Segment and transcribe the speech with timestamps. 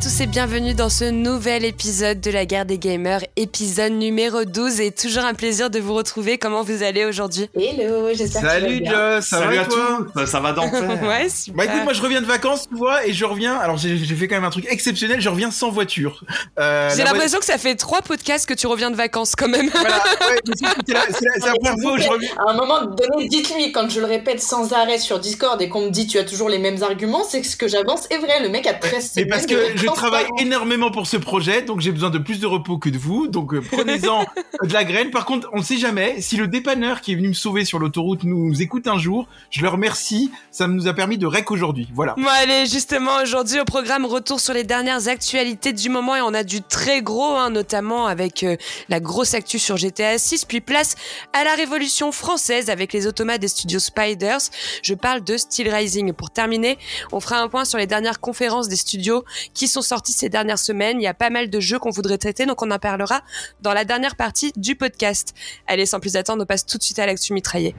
[0.00, 4.80] tous et bienvenue dans ce nouvel épisode de la guerre des gamers, épisode numéro 12
[4.80, 6.38] et toujours un plaisir de vous retrouver.
[6.38, 7.50] Comment vous allez aujourd'hui?
[7.56, 9.98] Hello, j'espère que Salut Joss, ça Salut va à toi?
[10.14, 11.02] tous, ça va d'enfer.
[11.02, 11.56] Ouais, super.
[11.56, 13.56] Bah écoute, moi je reviens de vacances, tu vois, et je reviens.
[13.56, 16.22] Alors j'ai fait quand même un truc exceptionnel, je reviens sans voiture.
[16.60, 19.48] Euh, J'ai la l'impression que ça fait trois podcasts que tu reviens de vacances quand
[19.48, 19.68] même.
[19.68, 19.96] Voilà,
[20.30, 20.40] ouais,
[20.86, 22.30] c'est la, première fois où je reviens.
[22.46, 25.86] À un moment donné, dites-lui, quand je le répète sans arrêt sur Discord et qu'on
[25.86, 28.40] me dit tu as toujours les mêmes arguments, c'est que ce que j'avance est vrai.
[28.42, 30.36] Le mec a 13 Mais semaines parce de que je vacances travaille an.
[30.38, 33.28] énormément pour ce projet, donc j'ai besoin de plus de repos que de vous.
[33.28, 34.24] Donc euh, prenez-en
[34.62, 35.10] de la graine.
[35.10, 37.78] Par contre, on ne sait jamais si le dépanneur qui est venu me sauver sur
[37.78, 39.26] l'autoroute nous écoute un jour.
[39.50, 40.30] Je le remercie.
[40.50, 41.88] Ça nous a permis de rec aujourd'hui.
[41.94, 42.14] Voilà.
[42.16, 46.34] Bon allez, justement aujourd'hui au programme retour sur les dernières actualités du moment et on
[46.34, 48.56] a du très gros, hein, notamment avec euh,
[48.88, 50.94] la grosse actu sur GTA 6, puis place
[51.32, 54.40] à la révolution française avec les automates des studios Spiders.
[54.82, 56.12] Je parle de Steel Rising.
[56.12, 56.78] Pour terminer,
[57.12, 60.58] on fera un point sur les dernières conférences des studios qui sont sorties ces dernières
[60.58, 61.00] semaines.
[61.00, 63.22] Il y a pas mal de jeux qu'on voudrait traiter, donc on en parlera
[63.60, 65.34] dans la dernière partie du podcast.
[65.66, 67.74] Allez, sans plus attendre, on passe tout de suite à l'actu mitraillée.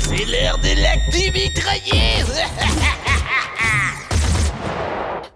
[0.00, 2.24] C'est l'heure de l'actu mitraillée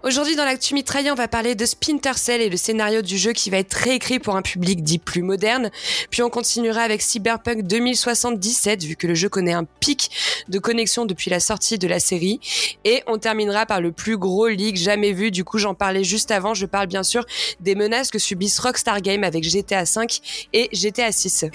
[0.07, 3.33] Aujourd'hui, dans l'actu mitraillée, on va parler de Splinter Cell et le scénario du jeu
[3.33, 5.69] qui va être réécrit pour un public dit plus moderne.
[6.11, 10.09] Puis on continuera avec Cyberpunk 2077, vu que le jeu connaît un pic
[10.47, 12.39] de connexion depuis la sortie de la série.
[12.85, 15.29] Et on terminera par le plus gros leak jamais vu.
[15.29, 16.53] Du coup, j'en parlais juste avant.
[16.53, 17.25] Je parle bien sûr
[17.59, 20.21] des menaces que subissent Rockstar Games avec GTA 5
[20.53, 21.47] et GTA 6.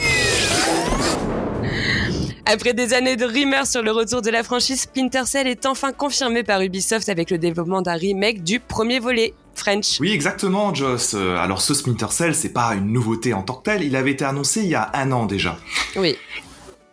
[2.45, 5.93] Après des années de rumeurs sur le retour de la franchise, Splinter Cell est enfin
[5.93, 9.35] confirmé par Ubisoft avec le développement d'un remake du premier volet.
[9.55, 10.01] French.
[10.01, 11.15] Oui, exactement, Joss.
[11.15, 13.83] Euh, Alors, ce Splinter Cell, c'est pas une nouveauté en tant que telle.
[13.83, 15.59] Il avait été annoncé il y a un an déjà.
[15.95, 16.17] Oui.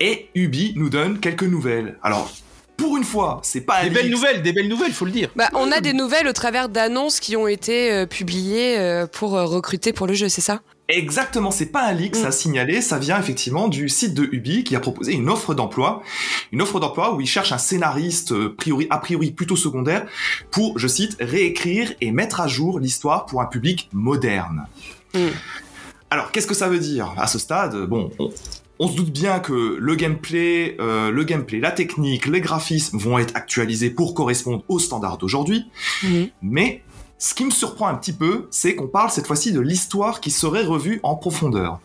[0.01, 1.97] Et Ubi nous donne quelques nouvelles.
[2.03, 2.29] Alors,
[2.79, 5.29] pour une fois, c'est pas Des belles nouvelles, des belles nouvelles, faut le dire.
[5.35, 9.35] Bah, on a des nouvelles au travers d'annonces qui ont été euh, publiées euh, pour
[9.35, 10.61] euh, recruter pour le jeu, c'est ça?
[10.91, 12.19] Exactement, c'est pas un leak, Mm.
[12.19, 15.53] ça a signalé, ça vient effectivement du site de Ubi qui a proposé une offre
[15.53, 16.01] d'emploi,
[16.51, 20.07] une offre d'emploi où il cherche un scénariste euh, priori, a priori plutôt secondaire
[20.49, 24.65] pour, je cite, réécrire et mettre à jour l'histoire pour un public moderne.
[25.13, 25.27] Mm.
[26.09, 27.75] Alors, qu'est-ce que ça veut dire à ce stade?
[27.85, 28.31] Bon, on,
[28.79, 33.19] on se doute bien que le gameplay, euh, le gameplay, la technique, les graphismes vont
[33.19, 35.65] être actualisés pour correspondre aux standards d'aujourd'hui.
[36.41, 36.81] Mais
[37.19, 40.31] ce qui me surprend un petit peu, c'est qu'on parle cette fois-ci de l'histoire qui
[40.31, 41.81] serait revue en profondeur.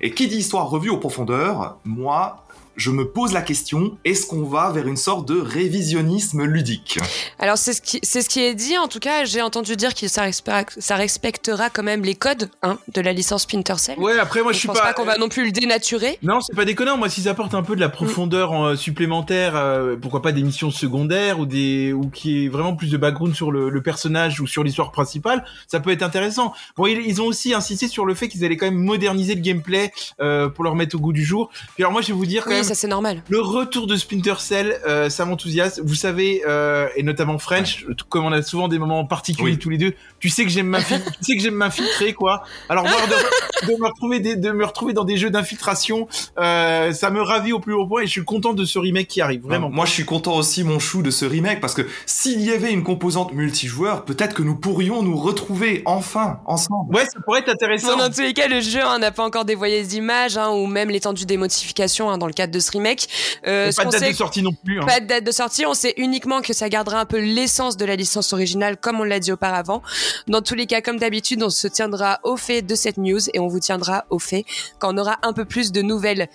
[0.00, 2.46] Et qui dit histoire revue en profondeur, moi,
[2.78, 6.98] je me pose la question, est-ce qu'on va vers une sorte de révisionnisme ludique?
[7.38, 8.78] Alors c'est ce qui c'est ce qui est dit.
[8.78, 12.48] En tout cas, j'ai entendu dire que ça, respecte- ça respectera quand même les codes
[12.62, 13.98] hein, de la licence Splinter Cell.
[13.98, 14.84] Ouais, après moi Donc, je suis pense pas.
[14.86, 16.18] pas qu'on va non plus le dénaturer.
[16.22, 16.96] Non, c'est pas déconnant.
[16.96, 20.70] Moi, s'ils apportent un peu de la profondeur euh, supplémentaire, euh, pourquoi pas des missions
[20.70, 24.46] secondaires ou des ou qui est vraiment plus de background sur le, le personnage ou
[24.46, 26.52] sur l'histoire principale, ça peut être intéressant.
[26.76, 29.40] Bon, ils, ils ont aussi insisté sur le fait qu'ils allaient quand même moderniser le
[29.40, 31.50] gameplay euh, pour leur mettre au goût du jour.
[31.74, 32.64] Puis alors moi, je vais vous dire quand Oui, même.
[32.68, 33.22] Ça c'est normal.
[33.28, 35.82] Le retour de Splinter Cell, euh, ça m'enthousiasme.
[35.84, 39.58] Vous savez, euh, et notamment French, comme on a souvent des moments particuliers Oui.
[39.58, 42.42] tous les deux, tu sais que j'aime m'infil- tu sais que j'aime m'infiltrer, quoi.
[42.68, 46.08] Alors voir de, de me retrouver des- de me retrouver dans des jeux d'infiltration,
[46.38, 49.08] euh, ça me ravit au plus haut point et je suis content de ce remake
[49.08, 49.70] qui arrive, vraiment.
[49.70, 52.72] Moi, je suis content aussi, mon chou, de ce remake, parce que s'il y avait
[52.72, 56.94] une composante multijoueur, peut-être que nous pourrions nous retrouver enfin ensemble.
[56.94, 57.92] Ouais, ça pourrait être intéressant.
[57.92, 60.50] Bon, dans tous les cas, le jeu hein, n'a pas encore dévoilé les images hein,
[60.50, 63.08] ou même l'étendue des modifications hein, dans le cadre de ce remake.
[63.46, 64.80] Euh, pas de date sait- de sortie non plus.
[64.80, 64.86] hein.
[64.86, 67.84] Pas de date de sortie, on sait uniquement que ça gardera un peu l'essence de
[67.84, 69.82] la licence originale comme on l'a dit auparavant.
[70.26, 73.38] Dans tous les cas, comme d'habitude, on se tiendra au fait de cette news et
[73.38, 74.44] on vous tiendra au fait
[74.78, 76.28] quand on aura un peu plus de nouvelles.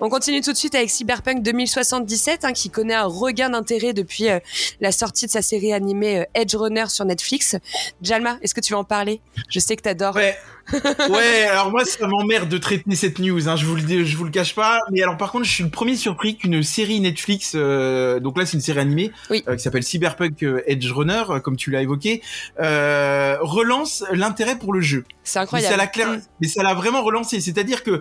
[0.00, 4.28] On continue tout de suite avec Cyberpunk 2077 hein, qui connaît un regain d'intérêt depuis
[4.28, 4.38] euh,
[4.80, 7.56] la sortie de sa série animée euh, Edge Runner sur Netflix.
[8.02, 9.20] Jalma, est-ce que tu veux en parler?
[9.48, 10.16] Je sais que t'adores.
[10.16, 10.36] Ouais.
[11.10, 14.24] ouais, alors moi ça m'emmerde de traiter cette news, hein, je vous le je vous
[14.24, 14.78] le cache pas.
[14.90, 18.44] Mais alors par contre, je suis le premier surpris qu'une série Netflix, euh, donc là
[18.46, 19.44] c'est une série animée Oui.
[19.48, 22.22] euh, qui s'appelle Cyberpunk euh, Edge Runner, comme tu l'as évoqué,
[22.60, 25.04] euh, relance l'intérêt pour le jeu.
[25.24, 25.70] C'est Mais incroyable.
[25.72, 26.20] ça l'a clair- Mm.
[26.40, 27.40] mais ça l'a vraiment relancé.
[27.40, 28.00] C'est-à-dire que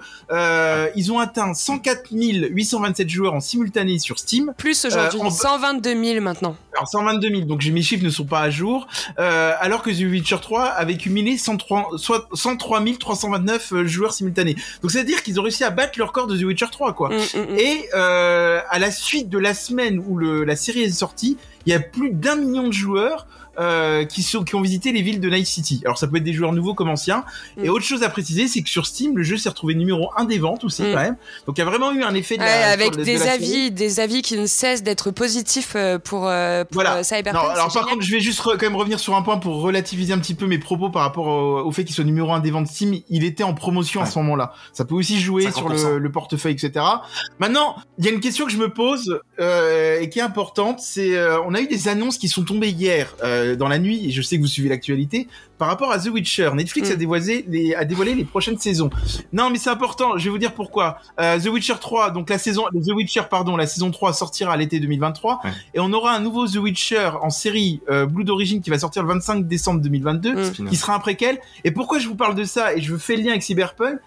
[0.95, 4.53] ils ont atteint 104 827 joueurs en simultané sur Steam.
[4.57, 6.55] Plus aujourd'hui, en- 122 000 maintenant.
[6.73, 8.87] Alors 122 000, donc mes chiffres ne sont pas à jour.
[9.17, 14.55] Alors que The Witcher 3 avait cumulé 103, soit 103 329 euh, joueurs simultanés.
[14.81, 17.09] Donc c'est-à-dire qu'ils ont réussi à battre leur record de The Witcher 3, quoi.
[17.09, 17.57] Mm, mm, mm.
[17.57, 21.71] Et euh, à la suite de la semaine où le, la série est sortie, il
[21.71, 23.27] y a plus d'un million de joueurs
[23.59, 25.81] euh, qui, sont, qui ont visité les villes de Night City.
[25.85, 27.23] Alors ça peut être des joueurs nouveaux comme anciens.
[27.57, 27.65] Mm.
[27.65, 30.25] Et autre chose à préciser, c'est que sur Steam, le jeu s'est retrouvé numéro 1
[30.25, 30.91] des ventes aussi Mm.
[30.93, 31.17] quand même.
[31.47, 33.17] Donc il y a vraiment eu un effet de Ouais, la, avec sur de des
[33.17, 33.71] la avis, série.
[33.71, 36.97] des avis qui ne cessent d'être positifs euh, pour, euh, pour Voilà.
[36.97, 37.33] euh, Cyberpunk.
[37.33, 37.89] Non, alors par génial.
[37.89, 40.45] contre, je vais juste quand même revenir sur un point pour relativiser un petit peu
[40.45, 42.95] mes propos par rapport au, au fait qu'il soit numéro 1 des ventes Steam.
[43.09, 44.09] Il était en promotion à Ouais.
[44.11, 44.53] ce moment-là.
[44.73, 45.89] Ça peut aussi jouer sur 50%.
[45.93, 46.85] le, le portefeuille, etc.
[47.39, 50.79] Maintenant, il y a une question que je me pose euh, et qui est importante.
[50.79, 54.07] C'est, euh, on a eu des annonces qui sont tombées hier euh, dans la nuit,
[54.07, 55.27] et je sais que vous suivez l'actualité
[55.57, 56.51] par rapport à The Witcher.
[56.53, 56.93] Netflix Mm.
[56.93, 58.89] a dévoilé les a dévoilé les prochaines saisons.
[59.33, 60.17] Non, mais c'est important.
[60.17, 60.97] Je vais vous dire pourquoi.
[61.19, 64.57] Euh, The Witcher 3, donc la saison, The Witcher, pardon, la saison 3 sortira à
[64.57, 65.51] l'été 2023, Ouais.
[65.73, 69.01] et on aura un nouveau The Witcher en série euh, Blue d'origine qui va sortir
[69.03, 70.69] le 25 décembre 2022, Mm.
[70.69, 71.39] Qui sera un préquel.
[71.63, 73.99] Et pourquoi je vous parle de ça et je fais le lien avec Cyberpunk?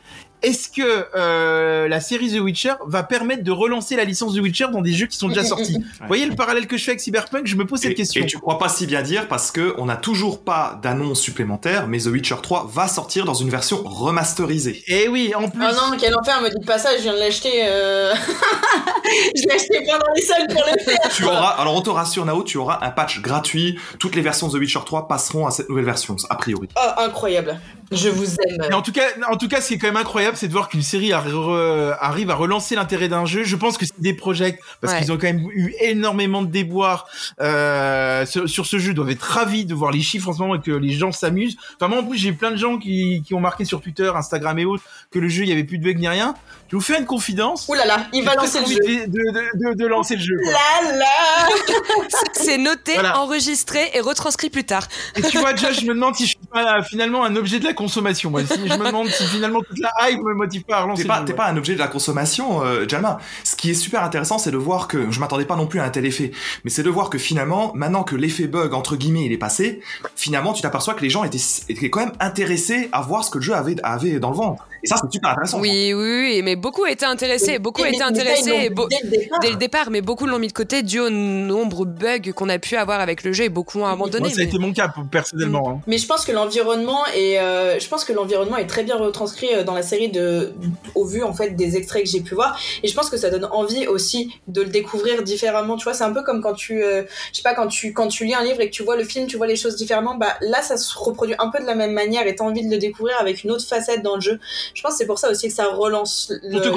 [0.43, 4.69] Est-ce que euh, la série The Witcher va permettre de relancer la licence The Witcher
[4.73, 5.77] dans des jeux qui sont déjà sortis?
[6.01, 7.47] Vous voyez le parallèle que je fais avec Cyberpunk?
[7.47, 8.23] Je me pose cette Et, question.
[8.23, 11.89] et tu crois pas si bien dire parce que on n'a toujours pas d'annonce supplémentaire,
[11.89, 14.83] mais The Witcher 3 va sortir dans une version remasterisée.
[14.89, 15.63] Et oui, en plus.
[15.63, 17.63] Oh non, quel enfer, me dites pas ça, je viens de l'acheter.
[17.65, 18.15] euh,
[19.35, 20.99] je l'ai acheté pendant les soldes pour le faire.
[21.15, 23.79] Tu auras, alors on te rassure Nao, tu auras un patch gratuit.
[23.99, 26.69] Toutes les versions de The Witcher 3 passeront à cette nouvelle version, a priori.
[26.77, 27.59] Oh, incroyable.
[27.91, 28.73] Je vous aime.
[28.75, 30.69] En tout cas, en tout cas, ce qui est quand même incroyable, c'est de voir
[30.69, 33.43] qu'une série arrive à relancer l'intérêt d'un jeu.
[33.45, 35.01] Je pense que c'est des projets parce Ouais.
[35.01, 37.07] qu'ils ont quand même eu énormément de déboires
[37.41, 38.91] euh, sur, sur ce jeu.
[38.91, 41.13] Ils doivent être ravis de voir les chiffres en ce moment et que les gens
[41.13, 41.57] s'amusent.
[41.77, 44.59] Enfin, moi, en plus, j'ai plein de gens qui, qui ont marqué sur Twitter, Instagram
[44.59, 46.35] et autres que le jeu, il y avait plus de bugs ni rien.
[46.71, 47.67] Je vous faire une confidence.
[47.69, 48.77] Ouh là là, il va lancer le jeu.
[48.77, 50.37] de, de, de, de lancer le jeu.
[50.43, 50.53] quoi.
[50.53, 51.49] Là là
[52.33, 53.19] C'est noté, Voilà.
[53.21, 54.87] enregistré et retranscrit plus tard.
[55.17, 57.65] Et tu vois, déjà, je me demande si je suis pas finalement un objet de
[57.65, 58.31] la consommation.
[58.31, 58.45] Moi.
[58.45, 61.35] Si je me demande si finalement toute la hype me motive pas à relancer T'es
[61.35, 63.19] pas, un objet de la consommation, euh, Jalma.
[63.45, 65.85] Ce qui est super intéressant, c'est de voir que, je m'attendais pas non plus à
[65.85, 66.31] un tel effet,
[66.65, 69.81] mais c'est de voir que finalement, maintenant que l'effet bug, entre guillemets, il est passé,
[70.15, 71.39] finalement, tu t'aperçois que les gens étaient,
[71.69, 74.67] étaient quand même intéressés à voir ce que le jeu avait, avait dans le ventre.
[74.83, 75.61] Et ça, c'est super intéressant.
[75.61, 79.39] Oui, oui, oui, mais beaucoup étaient intéressés, beaucoup étaient intéressés l'ont et dès le départ.
[79.41, 82.49] dès le départ, mais beaucoup l'ont mis de côté dû au nombre de bugs qu'on
[82.49, 84.21] a pu avoir avec le jeu et beaucoup ont abandonné.
[84.21, 85.71] Moi, ça a mais- été mon cas personnellement.
[85.71, 85.81] hein.
[85.87, 89.49] Mais je pense que l'environnement est, euh, je pense que l'environnement est très bien retranscrit
[89.55, 90.53] euh, dans la série de,
[90.95, 92.59] au vu en fait des extraits que j'ai pu voir.
[92.83, 95.77] Et je pense que ça donne envie aussi de le découvrir différemment.
[95.77, 98.09] Tu vois, c'est un peu comme quand tu, euh, je sais pas, quand tu, quand
[98.09, 100.15] tu lis un livre et que tu vois le film, tu vois les choses différemment.
[100.17, 102.71] Bah là, ça se reproduit un peu de la même manière et t'as envie de
[102.71, 104.39] le découvrir avec une autre facette dans le jeu.
[104.75, 106.33] Je pense que c'est pour ça aussi que ça relance.
[106.43, 106.69] Le, Pour te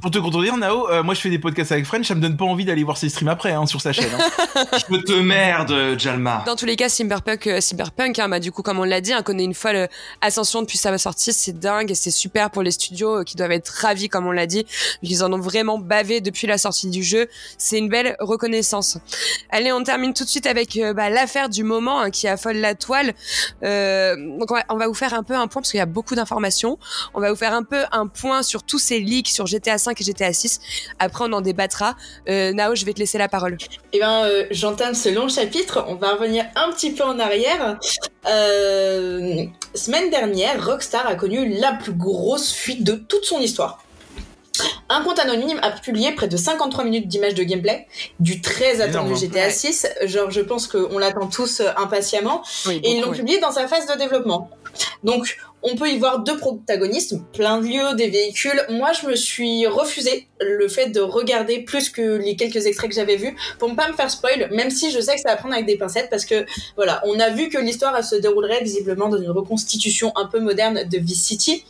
[0.00, 2.36] pour te contredire, Nao, euh, moi je fais des podcasts avec French, ça me donne
[2.36, 4.10] pas envie d'aller voir ses streams après hein, sur sa chaîne.
[4.18, 4.64] hein.
[4.90, 6.42] Je te merde, Jalma.
[6.46, 9.12] Dans tous les cas, Cyberpunk, euh, Cyberpunk hein, bah, du coup, comme on l'a dit,
[9.18, 9.72] on connaît une fois
[10.22, 13.52] l'ascension depuis sa sortie, c'est dingue et c'est super pour les studios euh, qui doivent
[13.52, 14.66] être ravis, comme on l'a dit.
[15.02, 17.28] Ils en ont vraiment bavé depuis la sortie du jeu.
[17.58, 18.98] C'est une belle reconnaissance.
[19.50, 22.56] Allez, on termine tout de suite avec euh, bah, l'affaire du moment hein, qui affole
[22.56, 23.12] la toile.
[23.62, 25.82] Euh, donc, on va, on va vous faire un peu un point parce qu'il y
[25.82, 26.78] a beaucoup d'informations.
[27.14, 29.89] On va vous faire un peu un point sur tous ces leaks sur GTA 5
[29.98, 30.60] et GTA 6.
[30.98, 31.96] Après, on en débattra.
[32.28, 33.56] Euh, Nao, je vais te laisser la parole.
[33.92, 35.84] Eh bien, euh, j'entame ce long chapitre.
[35.88, 37.78] On va revenir un petit peu en arrière.
[38.28, 39.44] Euh,
[39.74, 43.82] semaine dernière, Rockstar a connu la plus grosse fuite de toute son histoire.
[44.90, 47.86] Un compte anonyme a publié près de 53 minutes d'images de gameplay
[48.18, 49.16] du très attendu hein.
[49.16, 49.50] GTA Ouais.
[49.50, 49.86] 6.
[50.04, 52.42] Genre, je pense qu'on l'attend tous impatiemment.
[52.66, 54.50] Oui, Et ils l'ont publié dans sa phase de développement.
[55.02, 58.64] Donc, on peut y voir deux protagonistes, plein de lieux, des véhicules.
[58.70, 62.96] Moi, je me suis refusé le fait de regarder plus que les quelques extraits que
[62.96, 65.36] j'avais vus pour ne pas me faire spoil, même si je sais que ça va
[65.36, 66.46] prendre avec des pincettes parce que,
[66.76, 70.84] voilà, on a vu que l'histoire, se déroulerait visiblement dans une reconstitution un peu moderne
[70.88, 71.64] de Vice City.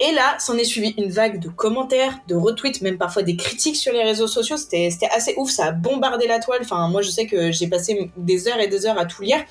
[0.00, 3.76] Et là, s'en est suivi une vague de commentaires, de retweets, même parfois des critiques
[3.76, 4.56] sur les réseaux sociaux.
[4.56, 6.60] C'était assez ouf, ça a bombardé la toile.
[6.62, 9.44] Enfin, moi, je sais que j'ai passé des heures et des heures à tout lire.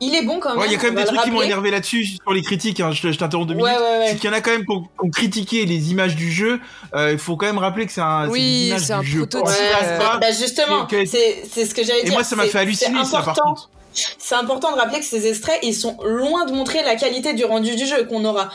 [0.00, 0.58] Il est bon quand même.
[0.58, 2.42] Ouais, il y a quand on même des trucs qui m'ont énervé là-dessus sur les
[2.42, 2.80] critiques.
[2.80, 3.80] Hein, je, je t'interromps deux Ouais, minutes.
[3.80, 4.06] ouais, ouais.
[4.10, 6.30] C'est qu'il y en a quand même qui ont, qui ont critiqué les images du
[6.30, 6.60] jeu.
[6.94, 9.26] Euh, il faut quand même rappeler que c'est un, Oui, c'est un du jeu.
[9.26, 10.18] prototype, On euh, pas.
[10.18, 12.12] bah justement, c'est c'est ce que j'allais Et dire.
[12.12, 13.70] moi, ça m'a C'est- fait halluciner, c'est ça, par contre.
[14.18, 17.44] C'est important de rappeler que ces extraits, ils sont loin de montrer la qualité du
[17.44, 18.50] rendu du jeu qu'on aura,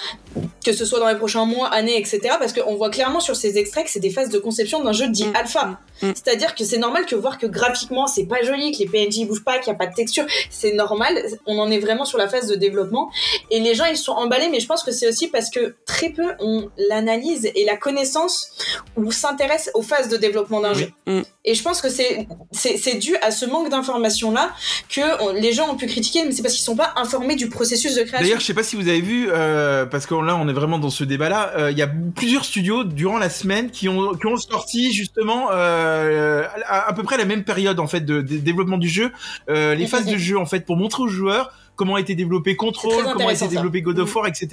[0.64, 2.20] que ce soit dans les prochains mois, années, etc.
[2.40, 5.08] Parce qu'on voit clairement sur ces extraits que c'est des phases de conception d'un jeu
[5.08, 5.36] dit Mm.
[5.36, 5.80] alpha.
[6.02, 6.12] Mm.
[6.16, 9.44] C'est-à-dire que c'est normal que voir que graphiquement c'est pas joli, que les PNJ bougent
[9.44, 11.22] pas, qu'il y a pas de texture, c'est normal.
[11.46, 13.10] On en est vraiment sur la phase de développement
[13.50, 16.10] et les gens ils sont emballés, mais je pense que c'est aussi parce que très
[16.10, 18.52] peu ont l'analyse et la connaissance
[18.98, 20.80] ou s'intéressent aux phases de développement d'un Oui.
[20.80, 20.90] jeu.
[21.08, 21.22] Mm.
[21.46, 24.52] Et je pense que c'est c'est c'est dû à ce manque d'information là
[24.90, 27.50] que on- les gens ont pu critiquer, mais c'est parce qu'ils sont pas informés du
[27.50, 28.20] processus de création.
[28.26, 30.80] D'ailleurs, je sais pas si vous avez vu, euh, parce que là, on est vraiment
[30.80, 31.52] dans ce débat-là.
[31.58, 35.50] euh, Il y a plusieurs studios durant la semaine qui ont qui ont sorti justement
[35.52, 39.12] euh, à, à peu près la même période en fait de, de développement du jeu,
[39.50, 42.56] euh, les phases de jeu en fait pour montrer aux joueurs comment a été développé
[42.56, 44.16] Control, comment a été développé God of Mhm.
[44.16, 44.48] War, etc.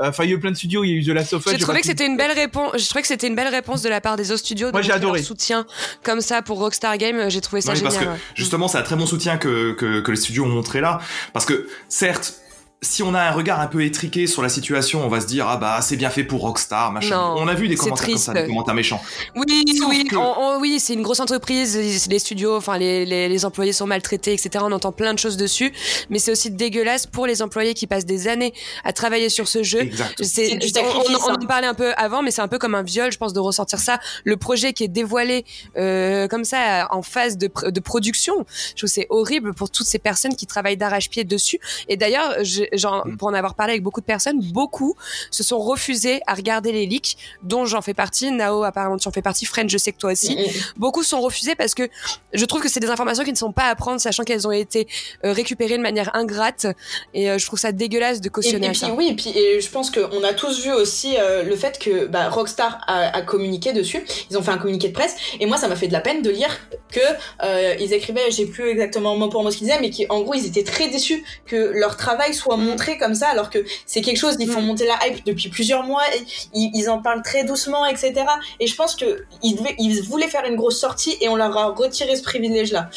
[0.00, 1.32] Euh, Enfin, il y a eu plein de studios, il y a eu The Last
[1.34, 1.52] of Us.
[1.52, 2.72] J'ai trouvé que c'était une belle réponse.
[2.76, 4.70] Je trouvais que c'était une belle réponse de la part des autres studios.
[4.72, 5.22] Moi, j'ai adoré.
[5.22, 5.66] soutien
[6.02, 7.28] comme ça pour Rockstar Games.
[7.30, 7.92] J'ai trouvé ça génial.
[7.92, 8.16] parce que ouais.
[8.34, 11.00] justement, c'est un très bon soutien que, que, que les studios ont montré là.
[11.32, 12.34] Parce que, certes,
[12.80, 15.48] si on a un regard un peu étriqué sur la situation, on va se dire,
[15.48, 17.16] ah bah, c'est bien fait pour Rockstar, machin.
[17.16, 19.02] Non, on a vu des commentaires comme ça, des commentaires méchants.
[19.34, 21.76] Oui, Sauf oui, que- on- on- oui, c'est une grosse entreprise.
[21.76, 24.64] Les les studios, enfin les, les, les employés sont maltraités, etc.
[24.66, 25.72] On entend plein de choses dessus,
[26.08, 28.54] mais c'est aussi dégueulasse pour les employés qui passent des années
[28.84, 29.80] à travailler sur ce jeu.
[29.80, 30.14] Exact.
[30.22, 31.38] C'est, on, sacrifice, on- on hein.
[31.42, 33.40] en parlait un peu avant, mais c'est un peu comme un viol, je pense, de
[33.40, 33.98] ressortir ça.
[34.24, 35.44] Le projet qui est dévoilé
[35.76, 39.86] euh, comme ça en phase de, de production, je trouve que c'est horrible pour toutes
[39.88, 41.58] ces personnes qui travaillent d'arrache-pied dessus.
[41.88, 43.16] Et d'ailleurs, je- genre, Mm.
[43.16, 44.94] pour en avoir parlé avec beaucoup de personnes, beaucoup
[45.30, 48.30] se sont refusés à regarder les leaks, dont j'en fais partie.
[48.30, 49.44] Nao, apparemment, tu en fais partie.
[49.46, 50.52] Friend, je sais que toi aussi Mm, mm.
[50.76, 51.88] beaucoup sont refusés parce que
[52.32, 54.52] je trouve que c'est des informations qui ne sont pas à prendre, sachant qu'elles ont
[54.52, 54.86] été
[55.24, 56.66] euh, récupérées de manière ingrate.
[57.14, 58.92] Et euh, je trouve ça dégueulasse de Et, cautionner et à puis ça.
[58.92, 62.06] oui, et puis et je pense qu'on a tous vu aussi euh, le fait que
[62.06, 64.04] bah, Rockstar a, a communiqué dessus.
[64.30, 66.22] Ils ont fait un communiqué de presse et moi ça m'a fait de la peine
[66.22, 66.50] de lire
[66.90, 67.00] que
[67.44, 70.34] euh, ils écrivaient, j'ai plus exactement mot pour mot ce qu'ils disaient, mais qu'en gros
[70.34, 74.18] ils étaient très déçus que leur travail soit montré comme ça, alors que c'est quelque
[74.18, 74.66] chose ils font Mm.
[74.66, 76.22] monter la hype depuis plusieurs mois, et
[76.54, 78.14] ils, ils en parlent très doucement, etc.
[78.60, 82.16] Et je pense que ils, voulaient faire une grosse sortie et on leur a retiré
[82.16, 82.90] ce privilège là.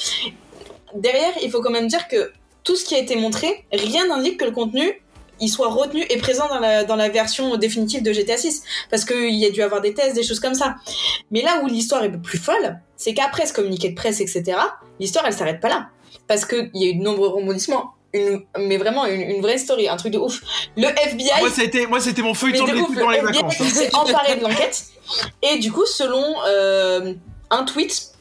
[0.95, 2.31] Derrière, il faut quand même dire que
[2.63, 5.01] tout ce qui a été montré, rien n'indique que le contenu
[5.41, 8.63] il soit retenu et présent dans la, dans la version définitive de GTA 6.
[8.89, 10.75] Parce qu'il y a dû avoir des tests, des choses comme ça.
[11.31, 14.57] Mais là où l'histoire est plus folle, c'est qu'après ce communiqué de presse, etc.,
[14.99, 15.89] l'histoire, elle s'arrête pas là.
[16.27, 17.95] Parce qu'il y a eu de nombreux rebondissements.
[18.13, 20.41] Une, mais vraiment, une, une vraie story, un truc de ouf.
[20.75, 21.29] Le FBI...
[21.39, 23.29] Moi, ça a été, moi, c'était mon feuilleton de de ouf, l'écoute dans les le
[23.29, 23.61] FBI vacances.
[23.61, 23.69] hein.
[23.69, 24.83] s'est emparé de l'enquête.
[25.41, 27.13] Et du coup, selon euh,
[27.49, 28.11] un tweet,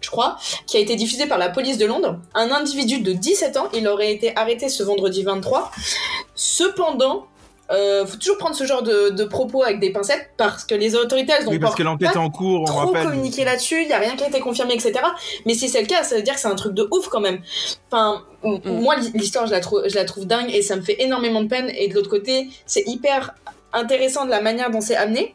[0.00, 0.36] je crois,
[0.66, 3.86] qui a été diffusé par la police de Londres, un individu de 17 ans, il
[3.88, 5.70] aurait été arrêté ce vendredi 23.
[6.34, 7.26] Cependant,
[7.70, 10.94] euh, faut toujours prendre ce genre de, de propos avec des pincettes parce que les
[10.94, 13.04] autorités, elles ont Oui, parce pas que l'enquête est en cours, on trop rappelle.
[13.04, 14.92] communiqué là-dessus, il y a rien qui a été confirmé, etc.
[15.46, 17.20] Mais si c'est le cas, ça veut dire que c'est un truc de ouf quand
[17.20, 17.40] même.
[17.90, 18.58] Enfin, Mm.
[18.80, 21.48] moi, l'histoire, je la, trouve, je la trouve dingue et ça me fait énormément de
[21.48, 21.70] peine.
[21.76, 23.34] Et de l'autre côté, c'est hyper
[23.72, 25.34] intéressant de la manière dont c'est amené.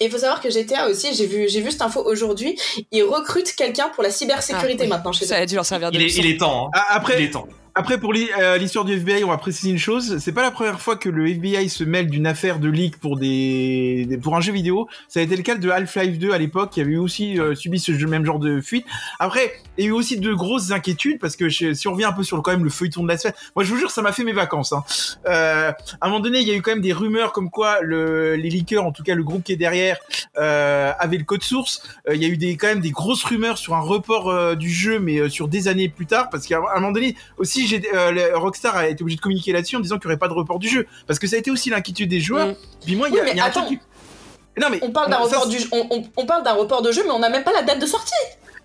[0.00, 2.58] Et il faut savoir que GTA aussi, j'ai vu, j'ai vu cette info aujourd'hui,
[2.90, 4.88] ils recrutent quelqu'un pour la cybersécurité Ah, oui.
[4.88, 5.28] maintenant chez eux.
[5.28, 6.66] Ça a dû leur servir de Il est, il est temps.
[6.66, 6.70] hein.
[6.74, 7.46] Ah, Il après, est temps.
[7.74, 10.18] Après pour euh, l'histoire du FBI, on va préciser une chose.
[10.18, 13.16] C'est pas la première fois que le FBI se mêle d'une affaire de leak pour
[13.16, 14.88] des, pour un jeu vidéo.
[15.08, 17.80] Ça a été le cas de Half-Life 2 à l'époque, qui avait aussi euh, subi
[17.80, 18.86] ce même genre de fuite.
[19.18, 22.12] Après, il y a eu aussi de grosses inquiétudes parce que si on revient un
[22.12, 24.02] peu sur le, quand même le feuilleton de la semaine, moi je vous jure, ça
[24.02, 24.72] m'a fait mes vacances.
[24.72, 24.84] Hein.
[25.26, 27.80] Euh, à un moment donné, il y a eu quand même des rumeurs comme quoi
[27.82, 29.98] le, les leakers, en tout cas le groupe qui est derrière,
[30.38, 31.82] euh, avait le code source.
[32.08, 34.54] Euh, il y a eu des, quand même des grosses rumeurs sur un report euh,
[34.54, 37.82] du jeu, mais sur des années plus tard, parce qu'à un moment donné, aussi, j'ai,
[37.94, 40.34] euh, Rockstar a été obligé de communiquer là-dessus en disant qu'il n'y aurait pas de
[40.34, 42.48] report du jeu, parce que ça a été aussi l'inquiétude des joueurs.
[42.48, 42.54] Mm.
[42.84, 43.64] Puis moi, il y a, Oui, mais il y a un attends.
[43.66, 43.78] truc.
[43.80, 46.82] qui- Non mais On parle d'un ça, report du, on, on- on parle d'un report
[46.82, 48.12] de jeu, mais on n'a même pas la date de sortie.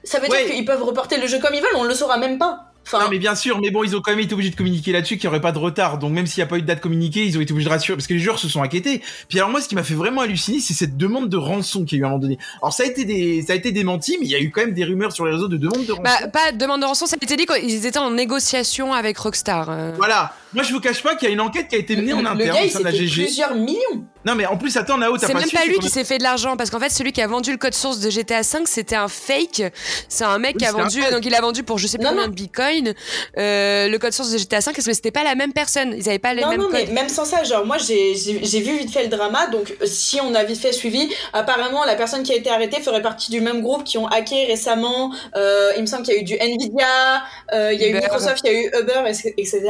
[0.04, 0.46] Ça veut Ouais.
[0.46, 2.69] dire qu'ils peuvent reporter le jeu comme ils veulent, on le saura même pas.
[2.92, 4.92] Enfin, Non mais bien sûr, mais bon, ils ont quand même été obligés de communiquer
[4.92, 6.00] là-dessus qu'il n'y aurait pas de retard.
[6.00, 7.74] Donc même s'il n'y a pas eu de date communiquée, ils ont été obligés de
[7.74, 9.04] rassurer parce que les joueurs se sont inquiétés.
[9.28, 12.00] Puis alors moi, ce qui m'a fait vraiment halluciner, c'est cette demande de rançon qu'il
[12.00, 12.40] y a eu à un moment donné.
[12.64, 14.62] Alors ça a été des, ça a été démenti, mais il y a eu quand
[14.62, 16.04] même des rumeurs sur les réseaux de demande de rançon.
[16.04, 19.18] Bah, pas de demande de rançon, ça a été dit qu'ils étaient en négociation avec
[19.20, 19.70] Rockstar.
[19.70, 19.94] euh.
[19.98, 20.34] Voilà.
[20.54, 22.22] Moi, je vous cache pas qu'il y a une enquête qui a été menée en
[22.22, 23.24] le interne gars, il la GG.
[23.24, 24.06] plusieurs millions.
[24.26, 25.88] Non mais en plus, attends, Nao, t'as C'est pas même su, pas c'est lui qui
[25.90, 28.10] s'est fait de l'argent parce qu'en fait celui qui a vendu le code source de
[28.10, 29.64] GTA 5 c'était un fake.
[30.10, 31.12] C'est un mec Oui, qui a vendu fake.
[31.14, 32.30] donc il a vendu pour je sais plus Non, combien non.
[32.30, 32.94] de bitcoin
[33.38, 35.94] euh, le code source de GTA 5 mais c'était pas la même personne.
[35.96, 38.14] Ils avaient pas les non, mêmes non, mais même sans ça, genre, moi, j'ai
[38.62, 41.96] vu vite fait le drama, donc euh, si on a vite fait suivi, apparemment, la
[41.96, 45.14] personne qui a été arrêtée ferait partie du même groupe qui ont hacké récemment.
[45.38, 47.94] Euh, il me semble qu'il y a eu du Nvidia, euh, il y a eu.
[47.94, 49.62] Microsoft, il y a eu Uber, et- etc.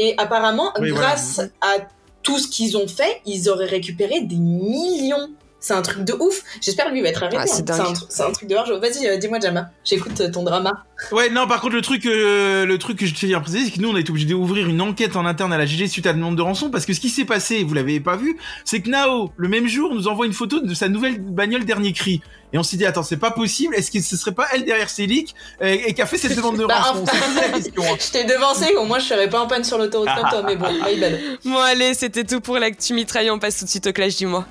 [0.00, 1.08] Et apparemment, Oui, voilà.
[1.08, 1.76] grâce à
[2.22, 5.28] tout ce qu'ils ont fait, ils auraient récupéré des millions.
[5.66, 6.42] C'est un truc de ouf.
[6.60, 7.38] J'espère lui va être arrêté.
[7.40, 7.80] Ah, c'est hein.
[7.80, 8.78] un, tru- c'est un truc de argent.
[8.78, 9.70] Vas-y, euh, dis-moi, Jama.
[9.84, 10.84] J'écoute euh, ton drama.
[11.10, 13.72] Ouais, non, par contre, le truc, euh, le truc que je tiens à préciser, c'est
[13.72, 16.06] que nous, on a été obligé d'ouvrir une enquête en interne à la GG suite
[16.06, 18.38] à la demande de rançon, parce que ce qui s'est passé, vous l'avez pas vu,
[18.64, 21.92] c'est que Nao, le même jour, nous envoie une photo de sa nouvelle bagnole dernier
[21.92, 22.20] cri.
[22.52, 24.86] Et on s'est dit, attends, c'est pas possible, est-ce que ce serait pas elle derrière
[25.00, 27.04] euh, et qui a fait cette demande de Bah, rançon?
[27.52, 27.96] Question, hein.
[27.98, 30.54] Je t'ai devancé, au moins je serais pas en panne sur l'autoroute comme toi, mais
[30.54, 31.18] bon, my bad.
[31.44, 34.26] Bon allez c'était tout pour l'actu mitraille on passe tout de suite au clash du
[34.26, 34.46] mois.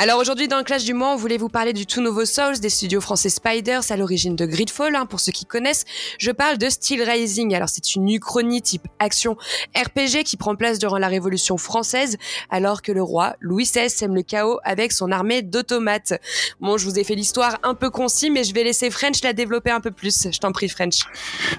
[0.00, 2.60] Alors aujourd'hui dans le Clash du mois, on voulait vous parler du tout nouveau Souls
[2.60, 4.94] des studios français Spiders à l'origine de Gridfall.
[4.94, 5.84] Hein, pour ceux qui connaissent,
[6.20, 7.52] je parle de Steel Rising.
[7.52, 9.36] Alors c'est une uchronie type action
[9.76, 12.16] RPG qui prend place durant la Révolution française,
[12.48, 16.14] alors que le roi Louis XVI sème le chaos avec son armée d'automates.
[16.60, 19.32] Bon, je vous ai fait l'histoire un peu concis, mais je vais laisser French la
[19.32, 20.28] développer un peu plus.
[20.30, 21.00] Je t'en prie, French.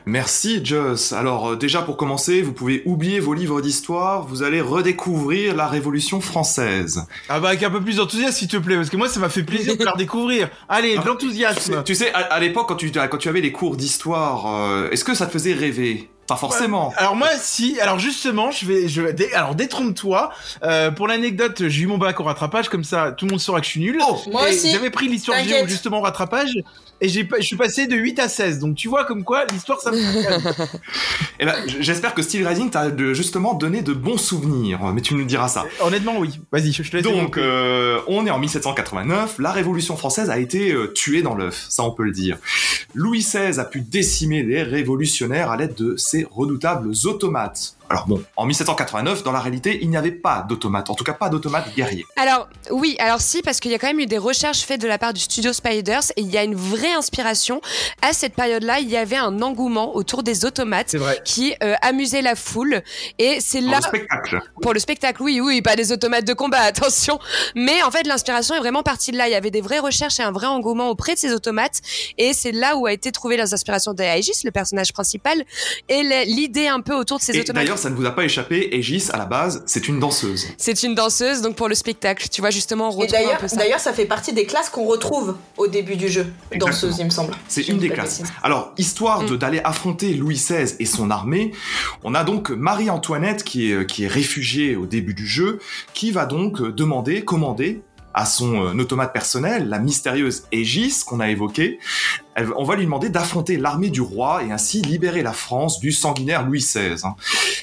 [0.06, 1.12] Merci, Joss.
[1.12, 5.68] Alors, euh, déjà pour commencer, vous pouvez oublier vos livres d'histoire, vous allez redécouvrir la
[5.68, 7.04] Révolution française.
[7.28, 9.30] Ah bah avec un peu plus d'enthousiasme s'il te plaît, parce que moi ça m'a
[9.30, 10.50] fait plaisir de la redécouvrir.
[10.68, 11.84] Allez, de l'enthousiasme.
[11.84, 15.14] tu sais, à, l'époque, quand tu, quand tu avais les cours d'histoire, euh, est-ce que
[15.14, 16.10] ça te faisait rêver?
[16.30, 16.94] Pas forcément.
[16.98, 20.32] Alors moi si, alors justement, je vais, je vais, dé- alors détrompe-toi.
[20.64, 23.60] Euh, pour l'anecdote, j'ai eu mon bac au rattrapage, comme ça tout le monde saura
[23.60, 24.00] que je suis nul.
[24.08, 24.72] Oh, Moi Et aussi.
[24.72, 26.52] J'avais pris l'histoire géo justement au rattrapage
[27.02, 28.60] et j'ai, je suis passé de 8 à 16.
[28.60, 29.98] Donc tu vois comme quoi l'histoire ça me
[31.40, 35.16] Eh ben, j'espère que Steel Rising t'a de- justement donné de bons souvenirs, mais tu
[35.16, 35.66] nous diras ça.
[35.82, 36.40] Honnêtement oui.
[36.52, 37.06] Vas-y, je te laisse.
[37.06, 41.66] Donc, euh, on est en 1789, la Révolution française a été euh, tuée dans l'œuf,
[41.70, 42.38] ça on peut le dire.
[42.94, 47.79] Louis XVI a pu décimer les révolutionnaires à l'aide de ses redoutables automates.
[47.90, 51.14] Alors bon, en 1789, dans la réalité, il n'y avait pas d'automates, en tout cas
[51.14, 52.06] pas d'automates guerriers.
[52.18, 54.88] Alors oui, alors si, parce qu'il y a quand même eu des recherches faites de
[54.88, 57.62] la part du studio Spiders et il y a une vraie inspiration.
[58.04, 62.36] À cette période-là, il y avait un engouement autour des automates qui euh, amusaient la
[62.36, 62.82] foule
[63.18, 64.40] et c'est là le spectacle.
[64.62, 67.20] pour le spectacle, oui, oui, pas des automates de combat, attention.
[67.56, 69.28] Mais en fait, l'inspiration est vraiment partie de là.
[69.28, 71.82] Il y avait des vraies recherches et un vrai engouement auprès de ces automates.
[72.20, 75.44] Et c'est là où a été trouvée les inspirations d'Aegis, le personnage principal,
[75.88, 77.79] et l'idée un peu autour de ces Et automates.
[77.80, 80.48] Ça ne vous a pas échappé, Aegis, à la base, c'est une danseuse.
[80.58, 83.40] C'est une danseuse, donc pour le spectacle, tu vois, justement, on Et retrouve un d'ailleurs,
[83.40, 83.56] peu ça.
[83.56, 86.28] d'ailleurs, ça fait partie des classes qu'on retrouve au début du jeu.
[86.52, 86.66] Exactement.
[86.72, 87.34] Danseuse, il me semble.
[87.48, 88.22] C'est une des classes.
[88.44, 89.38] Alors, histoire de- Mm.
[89.38, 91.52] d'aller affronter Louis XVI et son armée,
[92.04, 95.60] on a donc Marie-Antoinette qui est, qui est réfugiée au début du jeu,
[95.94, 97.82] qui va donc demander, commander
[98.14, 101.78] à son euh, automate personnel, la mystérieuse Aegis qu'on a évoquée,
[102.36, 105.92] Elle- on va lui demander d'affronter l'armée du roi et ainsi libérer la France du
[105.92, 106.96] sanguinaire Louis XVI.
[107.04, 107.16] hein.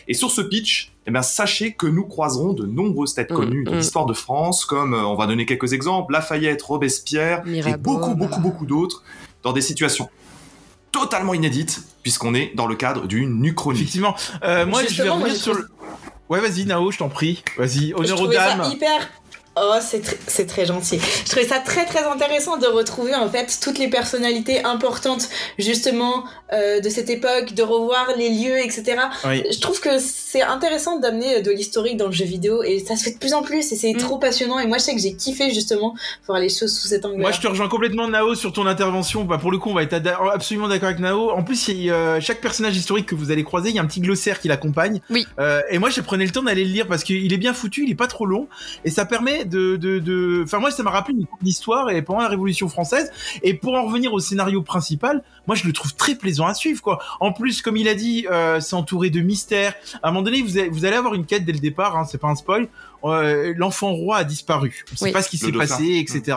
[0.08, 3.64] Et sur ce pitch, eh bien, sachez que nous croiserons de nombreuses têtes Mm, connues
[3.64, 3.76] de mm.
[3.76, 8.14] l'histoire de France, comme, euh, on va donner quelques exemples, Lafayette, Robespierre, et Mirabeau, beaucoup,
[8.14, 9.02] beaucoup, beaucoup d'autres,
[9.42, 10.08] dans des situations
[10.92, 13.80] totalement inédites, puisqu'on est dans le cadre d'une uchronie.
[13.80, 14.14] Effectivement.
[14.44, 15.68] Euh, moi je vais revenir sur le.
[16.30, 17.42] Ouais vas-y Nao, je t'en prie.
[17.58, 18.72] Vas-y, Je honneur aux ça dames.
[18.72, 19.08] hyper.
[19.58, 20.98] Oh, c'est tr- c'est très gentil.
[21.24, 26.24] Je trouvais ça très très intéressant de retrouver en fait toutes les personnalités importantes justement
[26.52, 28.96] euh, de cette époque, de revoir les lieux, etc.
[29.24, 29.42] Oui.
[29.50, 33.04] Je trouve que c'est intéressant d'amener de l'historique dans le jeu vidéo et ça se
[33.04, 33.98] fait de plus en plus et c'est Mm.
[33.98, 35.94] trop passionnant et moi je sais que j'ai kiffé justement
[36.26, 37.20] voir les choses sous cet angle.
[37.20, 39.24] Moi, je te rejoins complètement, Nao, sur ton intervention.
[39.24, 39.94] Bah, pour le coup, on va être
[40.34, 41.30] absolument d'accord avec Nao.
[41.30, 43.78] En plus, il y a, euh, chaque personnage historique que vous allez croiser, il y
[43.78, 45.00] a un petit glossaire qui l'accompagne.
[45.08, 45.26] Oui.
[45.38, 47.84] Euh, et moi, j'ai prenais le temps d'aller le lire parce qu'il est bien foutu,
[47.84, 48.48] il est pas trop long,
[48.84, 52.28] et ça permet de, de, enfin, moi, ça m'a rappelé une histoire et pendant la
[52.28, 53.10] Révolution française.
[53.42, 56.82] Et pour en revenir au scénario principal, moi, je le trouve très plaisant à suivre,
[56.82, 56.98] quoi.
[57.20, 59.74] En plus, comme il a dit, euh, c'est entouré de mystères.
[60.02, 62.04] À un moment donné, vous allez, vous allez avoir une quête dès le départ, hein,
[62.04, 62.68] c'est pas un spoil.
[63.12, 64.84] Euh, L'enfant roi a disparu.
[64.92, 65.12] On sait Oui.
[65.12, 66.36] pas ce qui s'est passé, etc.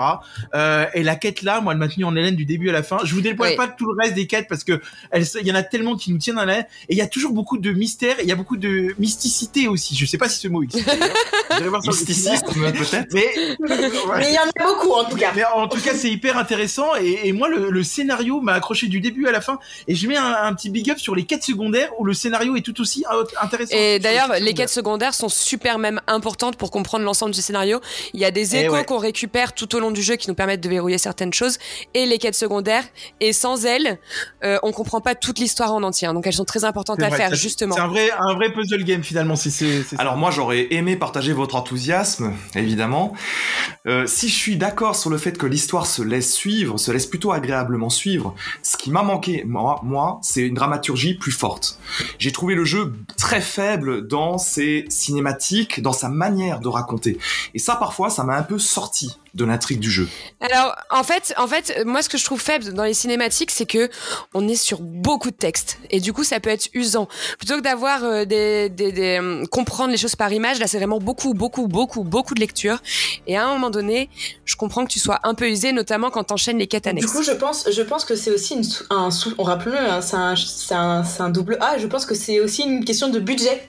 [0.53, 2.83] Euh, et la quête là, moi, elle m'a tenu en haleine du début à la
[2.83, 2.97] fin.
[3.03, 3.55] Je vous dévoile Oui.
[3.57, 4.81] pas tout le reste des quêtes parce que
[5.15, 6.65] il y en a tellement qui nous tiennent en haleine.
[6.89, 8.19] Et il y a toujours beaucoup de mystères.
[8.19, 9.95] Et il y a beaucoup de mysticité aussi.
[9.95, 10.85] Je sais pas si ce mot existe.
[10.87, 11.07] d'ailleurs.
[11.49, 15.17] Vous allez voir sur le Mysticisme, peut-être Mais, il y en a beaucoup en tout
[15.17, 15.31] cas.
[15.35, 16.95] mais en tout cas, c'est hyper intéressant.
[17.01, 19.59] Et, et moi, le, le scénario m'a accroché du début à la fin.
[19.87, 22.55] Et je mets un, un petit big up sur les quêtes secondaires où le scénario
[22.55, 23.03] est tout aussi
[23.41, 23.75] intéressant.
[23.75, 27.79] Et d'ailleurs, les quêtes secondaires sont super même importantes pour comprendre l'ensemble du scénario.
[28.13, 28.85] Il y a des Eh échos ouais.
[28.85, 31.57] qu'on récupère tout au long du jeu qui nous permettent de verrouiller certaines choses
[31.95, 32.83] et les quêtes secondaires.
[33.19, 33.97] Et sans elles,
[34.43, 36.07] euh, on comprend pas toute l'histoire en entier.
[36.07, 36.13] hein.
[36.13, 37.73] Donc elles sont très importantes à vrai, faire justement.
[37.73, 39.35] C'est un vrai, un vrai puzzle game finalement.
[39.35, 39.99] C'est, c'est.
[39.99, 43.13] Alors moi j'aurais aimé partager votre enthousiasme, évidemment.
[43.87, 47.05] Euh, si je suis d'accord sur le fait que l'histoire se laisse suivre, se laisse
[47.05, 51.79] plutôt agréablement suivre, ce qui m'a manqué, moi, moi c'est une dramaturgie plus forte.
[52.17, 57.17] J'ai trouvé le jeu très faible dans ses cinématiques, dans sa manière de raconter.
[57.53, 60.07] Et ça parfois ça m'a un peu sorti de l'intrigue du jeu.
[60.41, 63.51] Alors, en fait, en fait, euh, moi, ce que je trouve faible dans les cinématiques,
[63.51, 63.87] c'est que
[64.33, 67.07] on est sur beaucoup de textes et du coup, ça peut être usant.
[67.37, 70.79] Plutôt que d'avoir euh, des, des, des, hum, comprendre les choses par image, là, c'est
[70.79, 72.81] vraiment beaucoup, beaucoup, beaucoup, beaucoup de lecture.
[73.27, 74.09] Et à un moment donné,
[74.45, 77.11] je comprends que tu sois un peu usé, notamment quand t'enchaînes les quêtes Du annexes.
[77.11, 80.15] coup, je pense, je pense que c'est aussi une, sou- un on rappelle, hein, c'est
[80.15, 81.77] un, c'est un, c'est un double A.
[81.77, 83.68] Je pense que c'est aussi une question de budget.